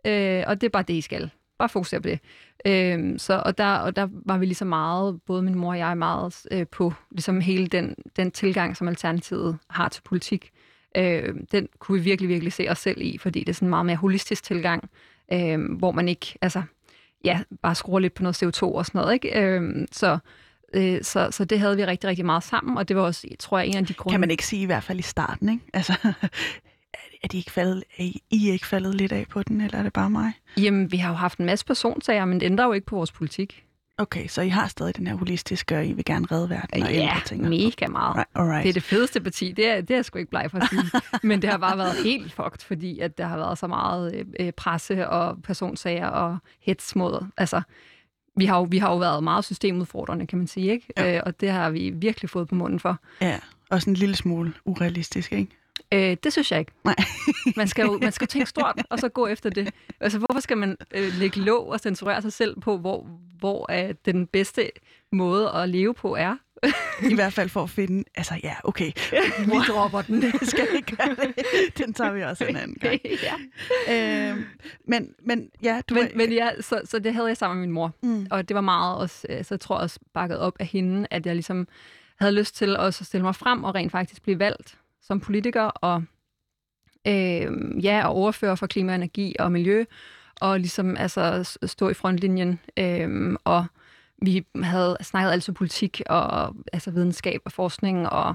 [0.06, 1.30] øh, og det er bare det, I skal.
[1.58, 2.20] Bare fokusere på det.
[2.66, 5.98] Øhm, så, og, der, og der var vi ligesom meget, både min mor og jeg,
[5.98, 10.50] meget øh, på ligesom hele den, den tilgang, som Alternativet har til politik.
[10.96, 13.70] Øh, den kunne vi virkelig, virkelig se os selv i, fordi det er sådan en
[13.70, 14.90] meget mere holistisk tilgang,
[15.32, 16.62] øh, hvor man ikke altså,
[17.24, 19.14] ja, bare skruer lidt på noget CO2 og sådan noget.
[19.14, 19.40] Ikke?
[19.40, 20.18] Øh, så,
[20.74, 23.58] øh, så, så det havde vi rigtig, rigtig meget sammen, og det var også, tror
[23.58, 24.12] jeg, en af de grunde...
[24.12, 25.64] Kan man ikke sige i hvert fald i starten, ikke?
[25.72, 25.92] Altså,
[27.24, 29.92] er, de ikke faldet, er I ikke faldet lidt af på den, eller er det
[29.92, 30.32] bare mig?
[30.56, 33.12] Jamen, vi har jo haft en masse personsager, men det ændrer jo ikke på vores
[33.12, 33.64] politik.
[33.98, 36.92] Okay, så I har stadig den her holistiske, og I vil gerne redde verden og
[36.92, 37.48] ja, ændre ting?
[37.48, 38.16] mega meget.
[38.16, 38.62] Right, alright.
[38.62, 40.68] Det er det fedeste parti, det er, det er jeg sgu ikke bleg for at
[40.70, 41.00] sige.
[41.28, 44.52] Men det har bare været helt fucked, fordi at der har været så meget øh,
[44.52, 47.26] presse og personsager og hets mod.
[47.36, 47.62] Altså,
[48.36, 50.86] vi har, jo, vi har jo været meget systemudfordrende, kan man sige, ikke?
[50.96, 51.16] Ja.
[51.16, 52.98] Øh, og det har vi virkelig fået på munden for.
[53.20, 53.38] Ja,
[53.70, 55.50] også en lille smule urealistisk, ikke?
[55.92, 56.72] Øh, det synes jeg ikke.
[56.84, 56.94] Nej.
[57.56, 59.74] man skal jo man skal tænke stort, og så gå efter det.
[60.00, 63.08] Altså, hvorfor skal man øh, lægge låg og censurere sig selv på, hvor,
[63.38, 64.70] hvor øh, den bedste
[65.12, 66.36] måde at leve på er?
[67.10, 68.92] I hvert fald for at finde, altså ja, okay,
[69.52, 70.22] Vi dropper den.
[70.22, 71.34] det skal vi gøre det.
[71.78, 73.00] Den tager vi også en anden gang.
[73.22, 73.34] ja.
[74.30, 74.38] Øh,
[74.88, 77.74] men, men ja, du Men, men ja, så, så det havde jeg sammen med min
[77.74, 77.92] mor.
[78.02, 78.26] Mm.
[78.30, 81.26] Og det var meget også, øh, så tror jeg også bakket op af hende, at
[81.26, 81.68] jeg ligesom
[82.18, 85.62] havde lyst til også at stille mig frem og rent faktisk blive valgt som politiker
[85.62, 86.02] og
[87.06, 89.84] øh, ja, og ordfører for klima, energi og miljø,
[90.40, 92.60] og ligesom altså stå i frontlinjen.
[92.76, 93.66] Øh, og
[94.22, 98.34] vi havde snakket altså politik og altså videnskab og forskning og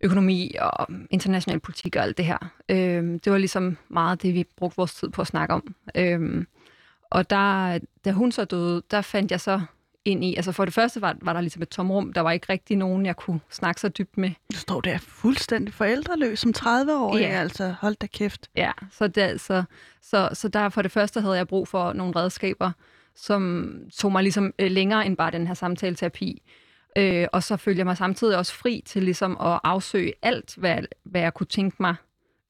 [0.00, 2.52] økonomi og international politik og alt det her.
[2.68, 5.74] Øh, det var ligesom meget det, vi brugte vores tid på at snakke om.
[5.94, 6.44] Øh,
[7.10, 9.60] og der, da hun så døde, der fandt jeg så
[10.04, 12.46] ind i, altså for det første var, var der ligesom et tomrum, der var ikke
[12.50, 14.30] rigtig nogen, jeg kunne snakke så dybt med.
[14.52, 17.24] Du står der fuldstændig forældreløs som 30 år, Ja.
[17.26, 18.50] altså hold da kæft.
[18.56, 19.62] Ja, så, der, så,
[20.02, 22.70] så, så der for det første havde jeg brug for nogle redskaber,
[23.14, 26.42] som tog mig ligesom øh, længere end bare den her samtaleterapi.
[26.98, 30.78] Øh, og så følte jeg mig samtidig også fri til ligesom at afsøge alt, hvad,
[31.04, 31.94] hvad jeg kunne tænke mig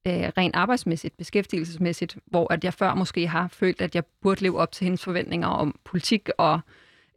[0.07, 4.59] øh, rent arbejdsmæssigt, beskæftigelsesmæssigt, hvor at jeg før måske har følt, at jeg burde leve
[4.59, 6.59] op til hendes forventninger om politik og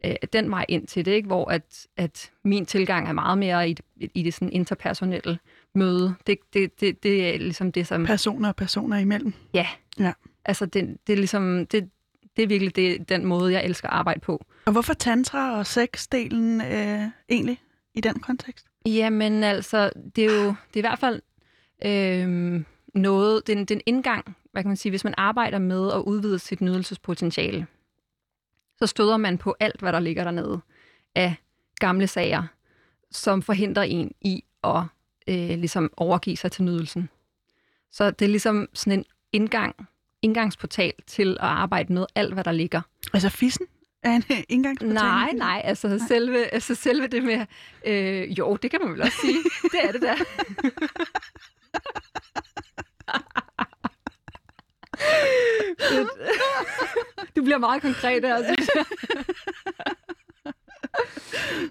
[0.05, 1.27] øh, den vej ind til det, ikke?
[1.27, 5.39] hvor at, at min tilgang er meget mere i det, i det sådan interpersonelle
[5.75, 6.15] møde.
[6.27, 8.05] Det, det, det, det er ligesom det, som...
[8.05, 9.33] Personer og personer imellem.
[9.53, 9.67] Ja.
[9.99, 10.13] Ja.
[10.45, 11.89] Altså, det, det er ligesom, det,
[12.37, 14.45] det er virkelig det, den måde, jeg elsker at arbejde på.
[14.65, 17.61] Og hvorfor tantra og sex-delen øh, egentlig
[17.93, 18.65] i den kontekst?
[18.85, 21.21] Jamen altså, det er jo det er i hvert fald
[21.85, 25.13] øh, noget, det er, en, det er en indgang, hvad kan man sige, hvis man
[25.17, 27.67] arbejder med at udvide sit nydelsespotentiale,
[28.79, 30.59] så støder man på alt, hvad der ligger dernede
[31.15, 31.35] af
[31.79, 32.43] gamle sager,
[33.11, 34.83] som forhindrer en i at
[35.27, 37.09] øh, ligesom overgive sig til nydelsen.
[37.91, 39.87] Så det er ligesom sådan en indgang,
[40.21, 42.81] indgangsportal til at arbejde med alt, hvad der ligger.
[43.13, 43.65] Altså fissen
[44.03, 44.93] er en øh, indgangsportal?
[44.93, 45.97] Nej, nej, altså nej.
[46.07, 47.45] selve, altså selve det med,
[47.85, 49.37] øh, jo, det kan man vel også sige.
[49.71, 50.15] Det er det da.
[57.35, 58.85] Du bliver meget konkret her, synes jeg.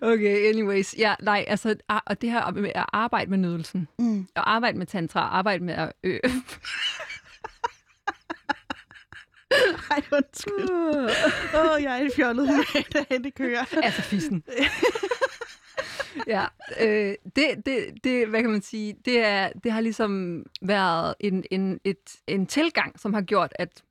[0.02, 0.94] Okay, anyways.
[0.98, 1.74] Ja, nej, altså,
[2.06, 4.26] og det her med at arbejde med nydelsen, Mm.
[4.36, 6.18] og arbejde med tantra, arbejde med at ø-
[9.90, 10.70] Ej, undskyld.
[11.54, 13.64] Åh, oh, jeg er i fjollet med, det kører.
[13.82, 14.42] altså fissen.
[16.26, 16.44] ja,
[16.80, 21.44] øh, det, det, det, hvad kan man sige, det, er, det har ligesom været en,
[21.50, 23.82] en, et, en tilgang, som har gjort, at,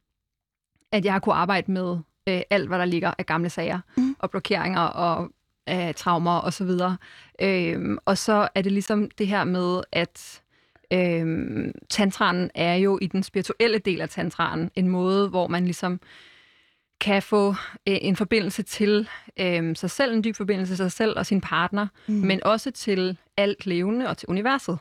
[0.91, 1.97] at jeg har kunne arbejde med
[2.29, 4.15] øh, alt, hvad der ligger af gamle sager, Mm.
[4.19, 5.29] og blokeringer og
[5.69, 6.97] øh, traumer og så videre.
[7.41, 10.41] Øh, og så er det ligesom det her med, at
[10.93, 15.99] øh, tantraen er jo i den spirituelle del af tantraen en måde, hvor man ligesom
[17.01, 17.49] kan få
[17.87, 21.41] øh, en forbindelse til øh, sig selv, en dyb forbindelse til sig selv og sin
[21.41, 22.13] partner, Mm.
[22.15, 22.21] mm.
[22.27, 24.77] men også til alt levende og til universet.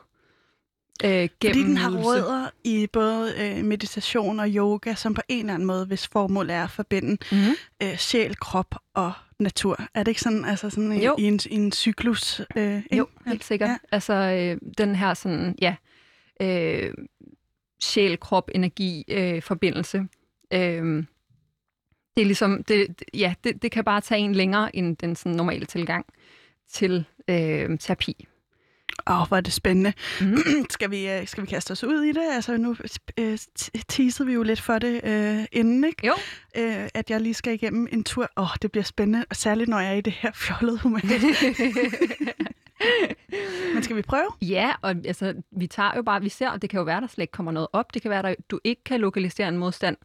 [1.05, 5.39] Øh, gennem Fordi den har rødder i både øh, meditation og yoga, som på en
[5.39, 7.53] eller anden måde, hvis formål er at forbinde Mm-hmm.
[7.83, 9.79] øh, sjæl, krop og natur.
[9.93, 11.15] Er det ikke sådan, altså sådan i, Jo.
[11.19, 12.41] i, en, i en cyklus?
[12.55, 12.83] Øh?
[12.97, 13.69] Jo, helt sikkert.
[13.69, 13.77] Ja.
[13.91, 15.75] Altså øh, den her sådan, ja,
[16.41, 16.93] øh,
[17.81, 20.07] sjæl, krop, energi, øh, forbindelse.
[20.53, 21.03] Øh,
[22.15, 25.35] det er ligesom, det, ja, det, det kan bare tage en længere end den sådan
[25.35, 26.05] normale tilgang
[26.69, 28.27] til øh, terapi.
[29.07, 29.93] Åh, oh, hvor er det spændende.
[30.21, 30.37] Mhm.
[30.69, 32.23] skal, vi, øh, skal vi kaste os ud i det?
[32.31, 32.75] Altså, nu
[33.17, 33.37] øh,
[33.87, 36.07] teasede vi jo lidt for det øh, inden, ikke?
[36.07, 36.13] Jo.
[36.57, 38.29] Øh, at jeg lige skal igennem en tur.
[38.37, 40.99] Åh, oh, det bliver spændende, og særligt når jeg er i det her fjollede humør.
[43.73, 44.27] Men skal vi prøve?
[44.41, 47.07] Ja, og altså, vi tager jo bare, vi ser, og det kan jo være, der
[47.07, 47.93] slet ikke kommer noget op.
[47.93, 49.97] Det kan være, at du ikke kan lokalisere en modstand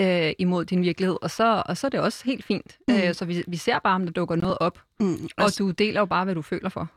[0.00, 2.78] øh, imod din virkelighed, og så, og så er det også helt fint.
[2.88, 2.94] Mm.
[2.94, 3.00] Mm.
[3.00, 6.00] Øh, så vi, vi ser bare, om der dukker noget op, Mm, og du deler
[6.00, 6.88] jo bare, hvad du føler for.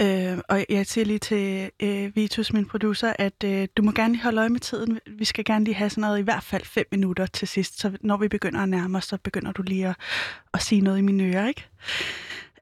[0.00, 4.12] Øh, og jeg siger lige til øh, Vitus, min producer, at øh, du må gerne
[4.12, 5.00] lige holde øje med tiden.
[5.06, 7.96] Vi skal gerne lige have sådan noget i hvert fald fem minutter til sidst, så
[8.00, 9.96] når vi begynder at nærme os, så begynder du lige at,
[10.54, 11.66] at sige noget i mine ører, ikke?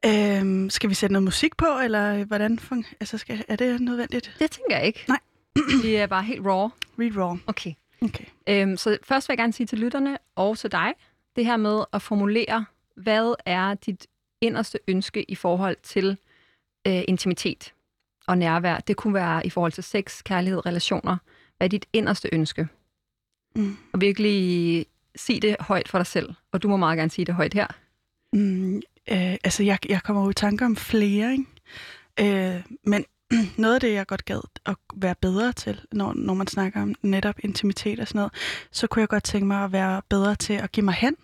[0.05, 2.59] Øh, skal vi sætte noget musik på, eller hvordan
[2.99, 4.35] altså skal, er det nødvendigt?
[4.39, 5.05] Det tænker jeg ikke.
[5.07, 5.19] Nej.
[5.83, 6.69] vi er bare helt raw.
[6.99, 7.37] Read raw.
[7.47, 7.73] Okay.
[8.03, 8.25] Okay.
[8.49, 10.93] Øhm, så først vil jeg gerne sige til lytterne og til dig,
[11.35, 14.07] det her med at formulere, hvad er dit
[14.41, 16.17] inderste ønske i forhold til
[16.87, 17.73] øh, intimitet
[18.27, 18.77] og nærvær.
[18.77, 21.17] Det kunne være i forhold til sex, kærlighed, relationer.
[21.57, 22.67] Hvad er dit inderste ønske?
[23.55, 23.77] Mm.
[23.93, 24.85] Og virkelig
[25.15, 26.33] sig det højt for dig selv.
[26.51, 27.67] Og du må meget gerne sige det højt her.
[28.33, 28.75] Mm,
[29.11, 31.45] øh, altså, jeg, jeg kommer jo i tanke om flere, ikke?
[32.55, 33.05] Øh, men
[33.57, 36.95] noget af det, jeg godt gad at være bedre til, når, når man snakker om
[37.01, 38.33] netop intimitet og sådan noget,
[38.71, 41.15] så kunne jeg godt tænke mig at være bedre til at give mig hen.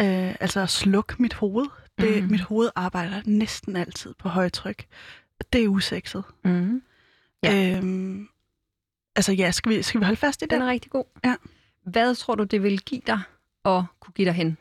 [0.00, 1.66] Øh, altså at slukke mit hoved.
[2.00, 2.30] Det, mm.
[2.30, 4.84] Mit hoved arbejder næsten altid på højtryk.
[5.52, 6.24] Det er usekset.
[6.44, 6.82] Mm.
[7.42, 7.76] Ja.
[7.76, 8.28] Øhm,
[9.16, 10.66] altså ja, skal vi, skal vi holde fast i Den det?
[10.66, 11.04] er rigtig god.
[11.24, 11.34] Ja.
[11.86, 13.20] Hvad tror du, det vil give dig
[13.64, 14.56] at kunne give dig hen?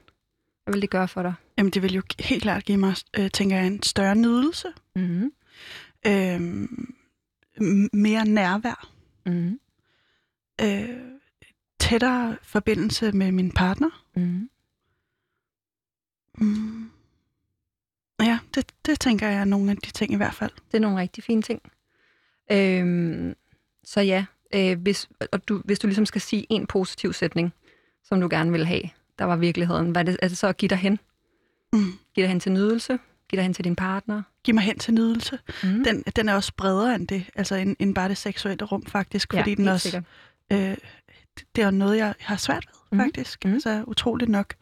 [0.64, 1.34] Hvad vil det gøre for dig?
[1.58, 4.68] Jamen det vil jo helt klart give mig, øh, tænker jeg, en større nydelse.
[4.96, 5.32] Mm.
[6.06, 8.90] M- mere nærvær.
[9.26, 9.60] Mm.
[10.62, 10.90] øh,
[11.80, 14.06] tættere forbindelse med min partner.
[14.16, 14.50] Mm.
[16.38, 16.92] Mm.
[18.22, 20.52] Ja, det, det tænker jeg er nogle af de ting i hvert fald.
[20.72, 21.62] Det er nogle rigtig fine ting.
[22.52, 23.36] Øhm,
[23.84, 24.26] så ja,
[24.56, 27.54] øh, hvis, og du, hvis du ligesom skal sige en positiv sætning,
[28.04, 28.84] som du gerne vil have,
[29.20, 31.00] der var virkeligheden, hvad er det, er det så at give dig hen?
[31.74, 31.80] Mm.
[32.14, 33.00] Give dig hen til nydelse?
[33.32, 34.22] Give dig hen til din partner?
[34.44, 35.40] Giv mig hen til nydelse.
[35.64, 35.84] Mm.
[35.84, 39.34] Den, den er også bredere end det, altså end, end bare det seksuelle rum faktisk,
[39.34, 40.04] fordi den også, sikkert.
[40.52, 40.78] øh,
[41.56, 43.06] det er noget, jeg har svært ved Mhm.
[43.06, 43.46] faktisk.
[43.46, 43.54] Mhm.
[43.54, 44.54] Altså utroligt nok.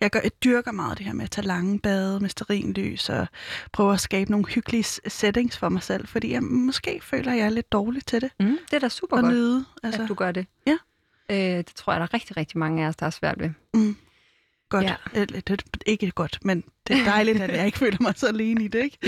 [0.00, 3.26] Jeg, gør, jeg dyrker meget det her med at tage lange bade med sterinlys og
[3.72, 7.44] prøve at skabe nogle hyggelige settings for mig selv, fordi jeg måske føler, at jeg
[7.46, 8.30] er lidt dårlig til det.
[8.40, 8.58] Mm.
[8.70, 9.64] Det er da super At godt, nyde.
[9.82, 10.02] altså.
[10.02, 10.46] At du gør det.
[10.66, 10.76] Ja.
[11.30, 13.50] Øh, det tror jeg, der er rigtig, rigtig mange af os, der er svært ved.
[14.68, 14.84] Godt.
[14.84, 14.94] Ja.
[15.14, 18.26] Eller, det er ikke godt, men det er dejligt, at jeg ikke føler mig så
[18.26, 18.98] alene i det, ikke?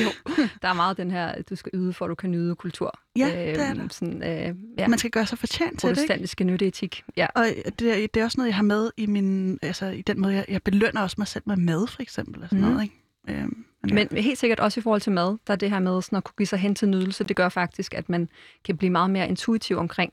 [0.62, 3.00] Der er meget den her, at du skal yde, for at du kan nyde kultur.
[3.16, 3.88] Ja, det er Øhm, der.
[3.90, 6.00] Sådan, øh, ja, Man skal gøre sig fortjent til det, ikke?
[6.00, 7.02] protestantiske nytteetik.
[7.16, 7.26] Ja.
[7.34, 7.44] Og
[7.78, 10.34] det er, det er også noget, jeg har med i min, altså i den måde,
[10.34, 12.70] jeg, jeg belønner også mig selv med mad, for eksempel, og sådan Mhm.
[12.72, 12.94] noget, ikke?
[13.28, 16.02] Øhm, men, Men helt sikkert også i forhold til mad, der er det her med
[16.02, 18.28] sådan at kunne give sig hen til nydelse, det gør faktisk, at man
[18.64, 20.12] kan blive meget mere intuitiv omkring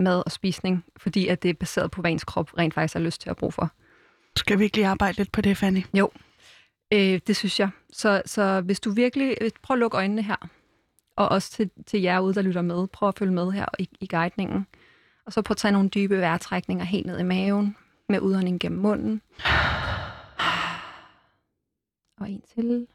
[0.00, 3.00] mad og spisning, fordi at det er baseret på, hvad ens krop rent faktisk har
[3.00, 3.72] lyst til at bruge for
[4.36, 5.82] skal vi ikke lige arbejde lidt på det, Fanny?
[5.94, 6.10] Jo,
[6.92, 7.70] Øh, det synes jeg.
[7.92, 9.36] Så, så hvis du virkelig...
[9.62, 10.48] Prøv at lukke øjnene her.
[11.16, 12.86] Og også til, til jer ude, der lytter med.
[12.86, 14.66] Prøv at følge med her i, i guidningen.
[15.26, 17.76] Og så prøv at tage nogle dybe vejrtrækninger helt ned i maven,
[18.08, 19.22] med udånding gennem munden.
[22.20, 22.86] Og en til.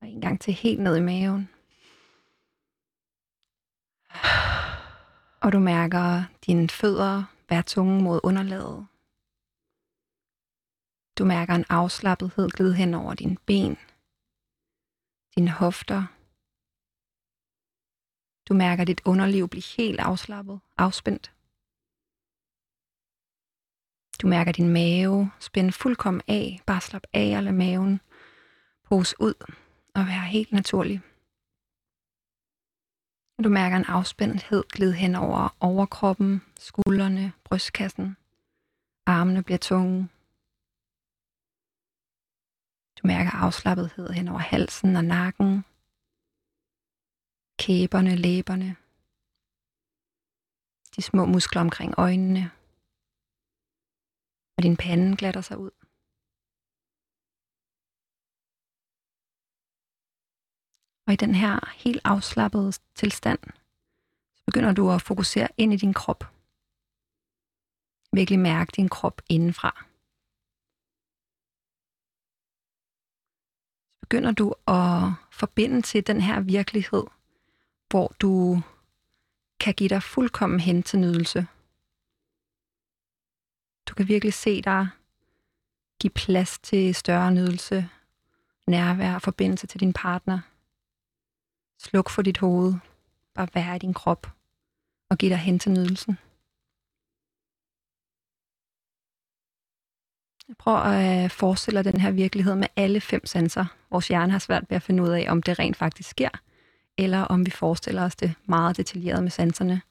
[0.00, 1.48] Og en gang til helt ned i maven.
[5.42, 8.86] Og du mærker dine fødder være tunge mod underlaget.
[11.18, 13.76] Du mærker en afslappethed glide hen over dine ben,
[15.36, 16.02] dine hofter.
[18.48, 21.32] Du mærker dit underliv blive helt afslappet, afspændt.
[24.22, 26.60] Du mærker din mave spænde fuldkommen af.
[26.66, 28.00] Bare slap af og lad maven
[28.84, 29.34] pose ud
[29.94, 31.00] og være helt naturlig.
[33.44, 38.16] Du mærker en afspændthed glide hen over overkroppen, skuldrene, brystkassen.
[39.06, 40.08] Armene bliver tunge.
[42.98, 45.64] Du mærker afslappethed hen over halsen og nakken.
[47.62, 48.76] Kæberne, læberne.
[50.96, 52.50] De små muskler omkring øjnene.
[54.56, 55.81] Og din pande glatter sig ud.
[61.06, 63.38] Og i den her helt afslappede tilstand,
[64.34, 66.24] så begynder du at fokusere ind i din krop.
[68.12, 69.84] Virkelig mærke din krop indenfra.
[73.92, 77.04] Så begynder du at forbinde til den her virkelighed,
[77.90, 78.62] hvor du
[79.60, 81.46] kan give dig fuldkommen hen til nydelse.
[83.88, 84.88] Du kan virkelig se dig
[86.00, 87.88] give plads til større nydelse,
[88.66, 90.51] nærvær og forbindelse til din partner.
[91.82, 92.74] Sluk for dit hoved.
[93.34, 94.26] Bare vær i din krop.
[95.10, 96.18] Og giv dig hen til nydelsen.
[100.58, 103.64] Prøv at øh, forestille dig den her virkelighed med alle fem sanser.
[103.90, 106.28] Vores hjerne har svært ved at finde ud af, om det rent faktisk sker,
[106.98, 109.82] eller om vi forestiller os det meget detaljeret med sanserne.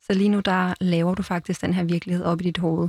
[0.00, 2.88] Så lige nu, der laver du faktisk den her virkelighed op i dit hoved.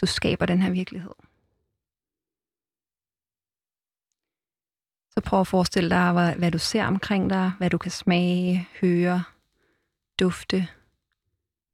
[0.00, 1.12] Du skaber den her virkelighed.
[5.10, 8.68] Så prøv at forestille dig, hvad, hvad du ser omkring dig, hvad du kan smage,
[8.80, 9.24] høre,
[10.20, 10.68] dufte,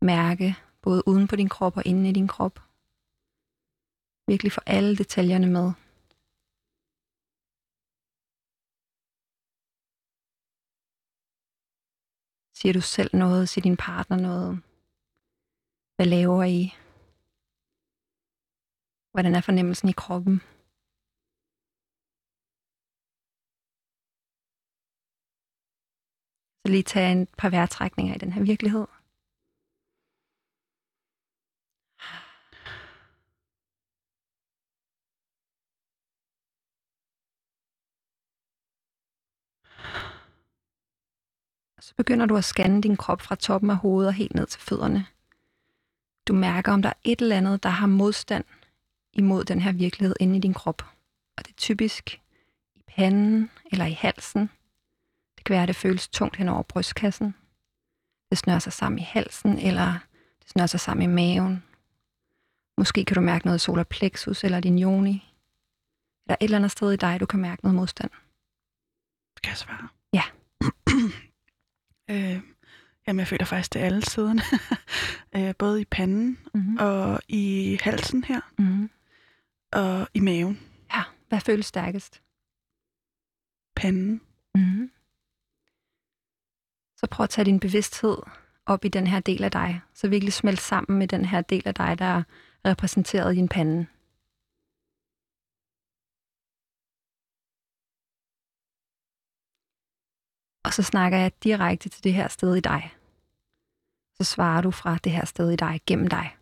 [0.03, 2.61] mærke, både uden på din krop og inde i din krop.
[4.27, 5.73] Virkelig få alle detaljerne med.
[12.55, 13.49] Siger du selv noget?
[13.49, 14.63] Siger din partner noget?
[15.97, 16.75] Hvad laver I?
[19.13, 20.41] Hvordan er fornemmelsen i kroppen?
[26.67, 28.87] Så lige tage en par vejrtrækninger i den her virkelighed.
[41.81, 44.61] Så begynder du at scanne din krop fra toppen af hovedet og helt ned til
[44.61, 45.07] fødderne.
[46.29, 48.45] Du mærker, om der er et eller andet, der har modstand
[49.13, 50.83] imod den her virkelighed inde i din krop.
[51.37, 52.21] Og det er typisk
[52.75, 54.51] i panden eller i halsen.
[55.47, 57.35] Det kan at det føles tungt hen over brystkassen.
[58.31, 59.99] Det snører sig sammen i halsen, eller
[60.43, 61.65] det snører sig sammen i maven.
[62.79, 65.33] Måske kan du mærke noget solar plexus eller din yoni.
[66.27, 68.11] Eller et eller andet sted i dig, du kan mærke noget modstand.
[69.37, 69.89] Skal jeg svare?
[70.13, 70.23] Ja.
[72.11, 72.41] øh,
[73.07, 74.43] jamen, jeg føler faktisk, det alle siderne.
[75.49, 76.77] øh, både i panden Mm-hmm.
[76.81, 78.91] og i halsen her, Mm-hmm.
[79.73, 80.61] og i maven.
[80.95, 82.23] Ja, hvad føles stærkest?
[83.77, 84.21] Panden.
[84.55, 84.91] Mm-hmm.
[86.97, 88.19] Så prøv at tage din bevidsthed
[88.67, 89.81] op i den her del af dig.
[89.95, 92.23] Så virkelig smelt sammen med den her del af dig, der er
[92.65, 93.87] repræsenteret i din pande.
[100.65, 102.95] Og så snakker jeg direkte til det her sted i dig.
[104.15, 106.37] Så svarer du fra det her sted i dig, gennem dig.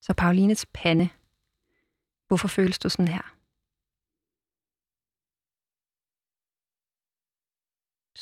[0.00, 1.08] Så Paulines pande.
[2.28, 3.41] Hvorfor føles du sådan her?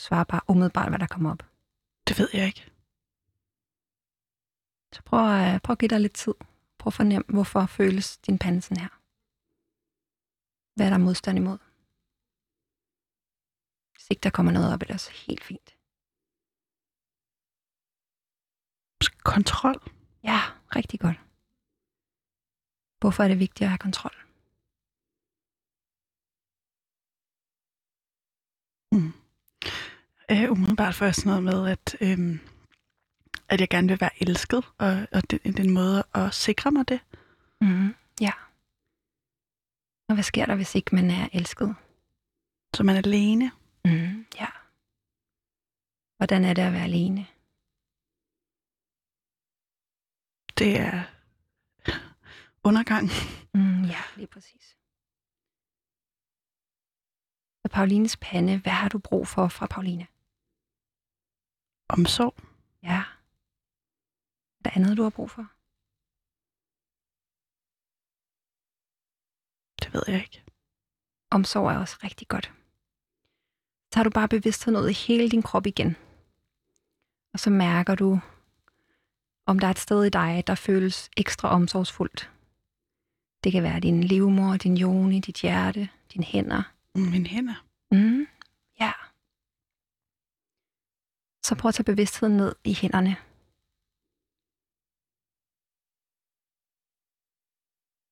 [0.01, 1.43] Svarer bare umiddelbart, hvad der kommer op.
[2.09, 2.65] Det ved jeg ikke.
[4.95, 6.35] Så prøv at, prøv at give dig lidt tid.
[6.79, 8.93] Prøv at fornemme, hvorfor føles din pande sådan her.
[10.75, 11.59] Hvad er der modstand imod?
[13.95, 15.69] Hvis ikke der kommer noget op, er det også helt fint.
[19.25, 19.79] Kontrol.
[20.23, 20.41] Ja,
[20.77, 21.19] rigtig godt.
[23.01, 24.17] Hvorfor er det vigtigt at have kontrol?
[30.33, 32.41] Øh, umiddelbart får jeg sådan noget med, at, øhm,
[33.49, 36.71] at jeg gerne vil være elsket, og, og det, det er en måde at sikre
[36.73, 37.01] mig det.
[37.61, 38.33] Mm, ja.
[40.09, 41.77] Og hvad sker der, hvis ikke man er elsket?
[42.75, 43.51] Så man er alene.
[43.85, 44.51] Mm, ja.
[46.17, 47.27] Hvordan er det at være alene?
[50.59, 50.97] Det er
[52.65, 53.07] undergang.
[53.55, 54.77] Mm, ja, lige præcis.
[57.63, 60.07] Så Paulines pande, hvad har du brug for fra Pauline?
[61.91, 62.35] Omsorg.
[62.83, 63.03] Ja.
[64.59, 65.47] Er der andet, du har brug for?
[69.81, 70.43] Det ved jeg ikke.
[71.31, 72.53] Omsorg er også rigtig godt.
[73.85, 75.97] Så tager du bare bevidstheden ud i hele din krop igen.
[77.33, 78.21] Og så mærker du,
[79.47, 82.31] om der er et sted i dig, der føles ekstra omsorgsfuldt.
[83.45, 86.63] Det kan være din livmor, din joni, dit hjerte, dine hænder.
[86.95, 87.65] Mine hænder.
[87.91, 88.27] Mm,
[88.81, 88.93] ja.
[91.51, 93.17] Så prøv at tage bevidstheden ned i hænderne.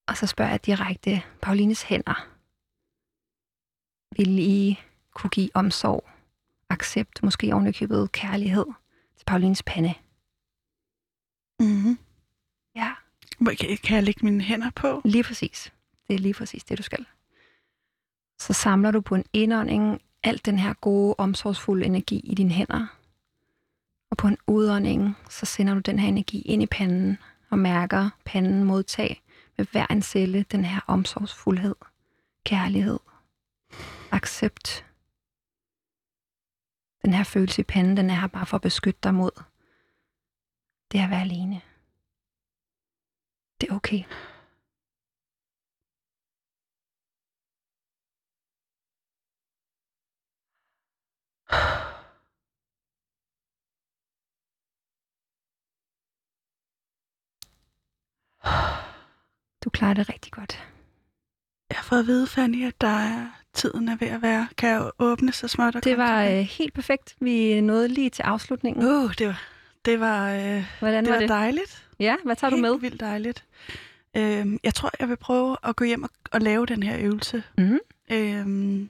[0.08, 2.18] Og så spørger jeg direkte, Paulines hænder.
[4.16, 4.80] Vil I
[5.14, 6.04] kunne give omsorg,
[6.70, 8.66] accept, måske ovenikøbet kærlighed
[9.16, 9.94] til Paulines pande?
[11.60, 11.98] Mm-hmm.
[12.74, 12.94] Ja.
[13.60, 15.02] Kan, kan jeg lægge mine hænder på?
[15.04, 15.72] Lige præcis.
[16.06, 17.06] Det er lige præcis det, du skal.
[18.40, 22.97] Så samler du på en indånding alt den her gode, omsorgsfulde energi i dine hænder.
[24.10, 27.18] Og på en udånding, så sender du den her energi ind i panden
[27.50, 29.22] og mærker panden modtage
[29.56, 31.74] med hver en celle den her omsorgsfuldhed,
[32.44, 32.98] kærlighed,
[34.10, 34.84] accept.
[37.02, 39.30] Den her følelse i panden, den er her bare for at beskytte dig mod
[40.92, 41.60] det at være alene.
[43.60, 44.04] Det er okay.
[51.82, 51.87] you
[59.72, 60.64] klarer det rigtig godt.
[61.70, 64.48] Jeg fået at vide, Fanny, at der er tiden er ved at være.
[64.58, 65.76] Kan jeg åbne så småt?
[65.76, 67.14] og Det var øh, helt perfekt.
[67.20, 68.86] Vi nåede lige til afslutningen.
[68.86, 69.42] Uh, det var,
[69.84, 71.28] det var, øh, Hvordan det var var det?
[71.28, 71.84] dejligt.
[72.00, 72.78] Ja, hvad tager du Helt med?
[72.80, 73.44] vildt dejligt.
[74.16, 77.42] Øhm, jeg tror, jeg vil prøve at gå hjem og, og lave den her øvelse.
[77.58, 77.78] Mhm.
[78.12, 78.88] Øhm,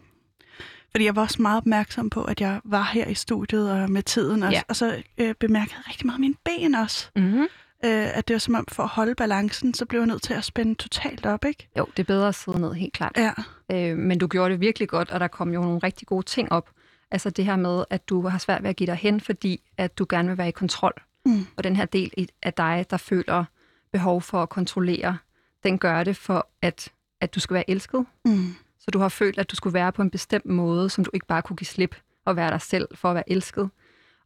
[0.90, 4.02] fordi jeg var også meget opmærksom på, at jeg var her i studiet og med
[4.02, 4.56] tiden også.
[4.56, 4.62] Ja.
[4.68, 7.08] Og så øh, bemærkede jeg rigtig meget mine ben også.
[7.16, 7.46] Mm-hmm.
[7.84, 10.34] Øh, at det var som om, for at holde balancen, så blev jeg nødt til
[10.34, 11.68] at spænde totalt op, ikke?
[11.78, 13.12] Jo, det er bedre at sidde ned, helt klart.
[13.16, 13.32] Ja.
[13.72, 16.52] Øh, men du gjorde det virkelig godt, og der kom jo nogle rigtig gode ting
[16.52, 16.70] op.
[17.10, 19.98] Altså det her med, at du har svært ved at give dig hen, fordi at
[19.98, 20.92] du gerne vil være i kontrol.
[21.26, 21.46] Mm.
[21.56, 23.44] Og den her del af dig, der føler
[23.92, 25.18] behov for at kontrollere,
[25.64, 28.06] den gør det for, at, at du skal være elsket.
[28.24, 28.54] Mm.
[28.78, 31.26] Så du har følt, at du skulle være på en bestemt måde, som du ikke
[31.26, 33.70] bare kunne give slip og være dig selv for at være elsket.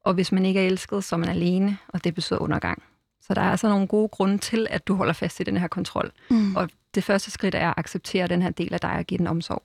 [0.05, 2.83] Og hvis man ikke er elsket, så er man alene, og det betyder undergang.
[3.27, 5.69] Så der er altså nogle gode grunde til, at du holder fast i den her
[5.69, 6.13] kontrol.
[6.31, 6.57] Mm.
[6.57, 9.27] Og det første skridt er at acceptere den her del af dig og give den
[9.27, 9.63] omsorg.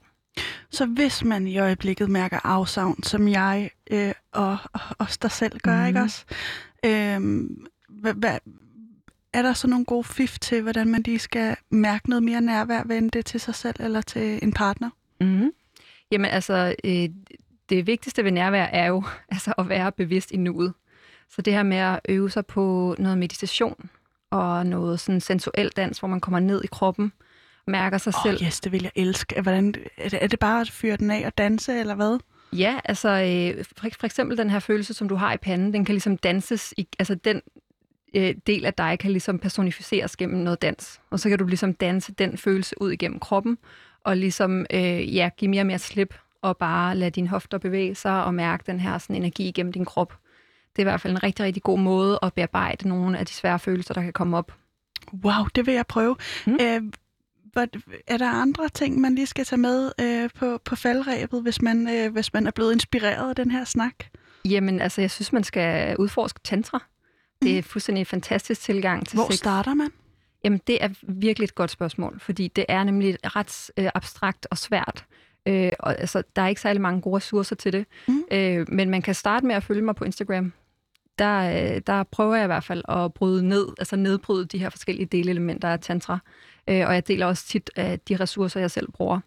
[0.72, 5.60] Så hvis man i øjeblikket mærker afsavn, som jeg øh, og, og os der selv
[5.60, 5.88] gør, mm.
[5.88, 6.04] ikke Mhm.
[6.06, 6.26] også?
[6.86, 7.46] Øh,
[7.90, 8.38] hvad, hvad,
[9.34, 12.84] er der så nogle gode fif til, hvordan man lige skal mærke noget mere nærvær,
[12.86, 14.90] vende det til sig selv eller til en partner?
[15.22, 15.52] Mm-hmm.
[16.12, 17.10] Jamen altså, øh,
[17.70, 20.74] det vigtigste ved nærvær er jo altså, at være bevidst i nuet.
[21.30, 23.90] Så det her med at øve sig på noget meditation
[24.32, 27.12] og noget sådan sensuel dans, hvor man kommer ned i kroppen,
[27.68, 28.38] mærker sig Åh, selv.
[28.42, 29.42] oh, yes, det vil jeg elske.
[29.42, 32.20] Hvordan, er, det, er det bare at fyre den af og danse, eller hvad?
[32.54, 35.86] Ja, altså øh, for, for eksempel den her følelse, som du har i panden, den
[35.86, 37.42] kan ligesom danses, i, altså den
[38.14, 41.02] øh, del af dig kan ligesom personificeres gennem noget dans.
[41.10, 43.58] Og så kan du ligesom danse den følelse ud igennem kroppen,
[44.04, 47.96] og ligesom øh, ja, give mere og mere slip, og bare lade dine hofter bevæge
[47.96, 50.18] sig, og mærke den her sådan, energi igennem din krop.
[50.78, 53.34] Det er i hvert fald en rigtig, rigtig god måde at bearbejde nogle af de
[53.34, 54.52] svære følelser, der kan komme op.
[55.24, 56.16] Wow, det vil jeg prøve.
[56.46, 56.52] Mm.
[56.54, 56.58] Mm.
[56.62, 56.82] Øh,
[57.54, 57.68] hvad,
[58.08, 61.90] er der andre ting, man lige skal tage med øh, på, på faldrebet, hvis man,
[61.90, 63.96] øh, hvis man er blevet inspireret af den her snak?
[64.46, 66.84] Jamen, altså, jeg synes, man skal udforske tantra.
[67.42, 69.38] Det er fuldstændig en fantastisk tilgang til Hvor sex.
[69.38, 69.90] starter man?
[70.44, 74.58] Jamen, det er virkelig et godt spørgsmål, fordi det er nemlig ret øh, abstrakt og
[74.58, 75.06] svært.
[75.48, 77.86] Øh, og, altså, der er ikke særlig mange gode ressourcer til det.
[78.08, 78.24] Mm.
[78.32, 80.54] Øh, men man kan starte med at følge mig på Instagram.
[81.20, 84.70] Der, øh, der prøver jeg i hvert fald at bryde ned, altså nedbryde de her
[84.70, 86.20] forskellige delelementer af tantra.
[86.70, 89.20] Øh, og jeg deler også tit øh, de ressourcer, jeg selv bruger.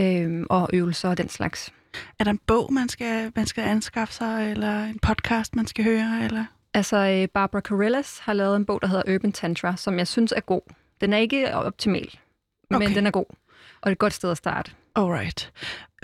[0.00, 1.72] Øh, og øvelser og den slags.
[2.18, 5.84] Er der en bog, man skal, man skal anskaffe sig, eller en podcast, man skal
[5.84, 6.24] høre?
[6.24, 6.44] Eller?
[6.74, 10.32] Altså, øh, Barbara Carellas har lavet en bog, der hedder Urban Tantra, som jeg synes
[10.36, 10.60] er god.
[11.00, 12.18] Den er ikke optimal,
[12.70, 12.94] men Okay.
[12.94, 13.24] den er god.
[13.80, 14.72] Og det er et godt sted at starte.
[14.94, 15.52] Alright.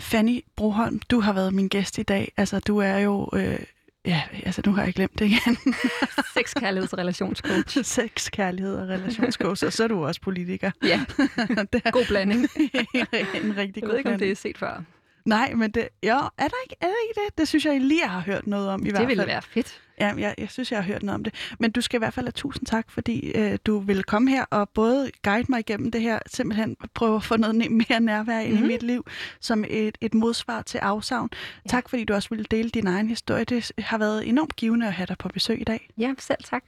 [0.01, 2.33] Fanny Broholm, du har været min gæst i dag.
[2.37, 3.29] Altså, du er jo...
[3.35, 3.59] Øh,
[4.07, 5.57] ja, altså, nu har jeg glemt det igen.
[6.37, 7.79] Sex, kærligheds- og relationscoach.
[8.01, 10.71] Sex, kærlighed og relationscoach, og så er du også politiker.
[10.83, 11.05] Ja,
[11.91, 12.41] god blanding.
[12.41, 14.31] en rigtig Jeg god ved ikke, om det blanding.
[14.31, 14.83] er set før.
[15.25, 17.39] Nej, men det, jo, er der, ikke, er der ikke det?
[17.39, 19.09] Det synes jeg lige, jeg har hørt noget om i hvert Det fald.
[19.09, 19.81] ville være fedt.
[20.01, 21.35] Ja, jeg, jeg synes, jeg har hørt noget om det.
[21.59, 24.45] Men du skal i hvert fald have tusind tak, fordi øh, du vil komme her
[24.51, 28.55] og både guide mig igennem det her, simpelthen prøve at få noget mere nærvær ind
[28.55, 28.65] Mhm.
[28.65, 29.07] i mit liv,
[29.41, 31.29] som et, et modsvar til afsavn.
[31.65, 31.69] Ja.
[31.71, 33.45] Tak, fordi du også ville dele din egen historie.
[33.45, 35.89] Det har været enormt givende at have dig på besøg i dag.
[35.99, 36.63] Ja, selv tak.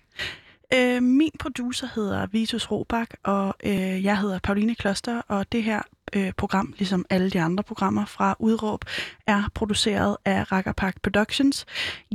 [0.74, 5.82] Øh, min producer hedder Vitus Robak, og øh, jeg hedder Pauline Kloster, og det her
[6.12, 8.84] øh, program, ligesom alle de andre programmer fra Udråb,
[9.26, 11.66] er produceret af Rakkerpark Productions.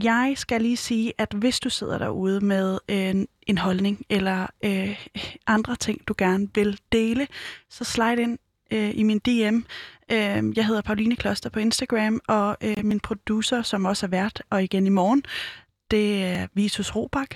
[0.04, 5.06] Jeg skal lige sige, at hvis du sidder derude med en, en holdning eller øh,
[5.48, 7.28] andre ting, du gerne vil dele,
[7.70, 8.38] så slide ind
[8.72, 9.58] øh, i min DM.
[10.12, 14.44] Øh, jeg hedder Pauline Kloster på Instagram, og øh, min producer, som også er vært,
[14.50, 15.24] og igen i morgen,
[15.92, 17.36] det er Vitus Robak.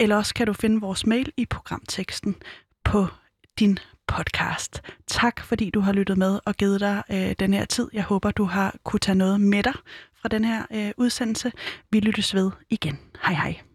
[0.00, 2.36] Eller også kan du finde vores mail i programteksten
[2.84, 3.06] på
[3.58, 4.82] din podcast.
[5.06, 7.88] Tak fordi du har lyttet med og givet dig øh, den her tid.
[7.92, 9.74] Jeg håber, du har kunne tage noget med dig
[10.20, 11.52] fra den her øh, udsendelse.
[11.90, 12.98] Vi lyttes ved igen.
[13.22, 13.65] Hej hej.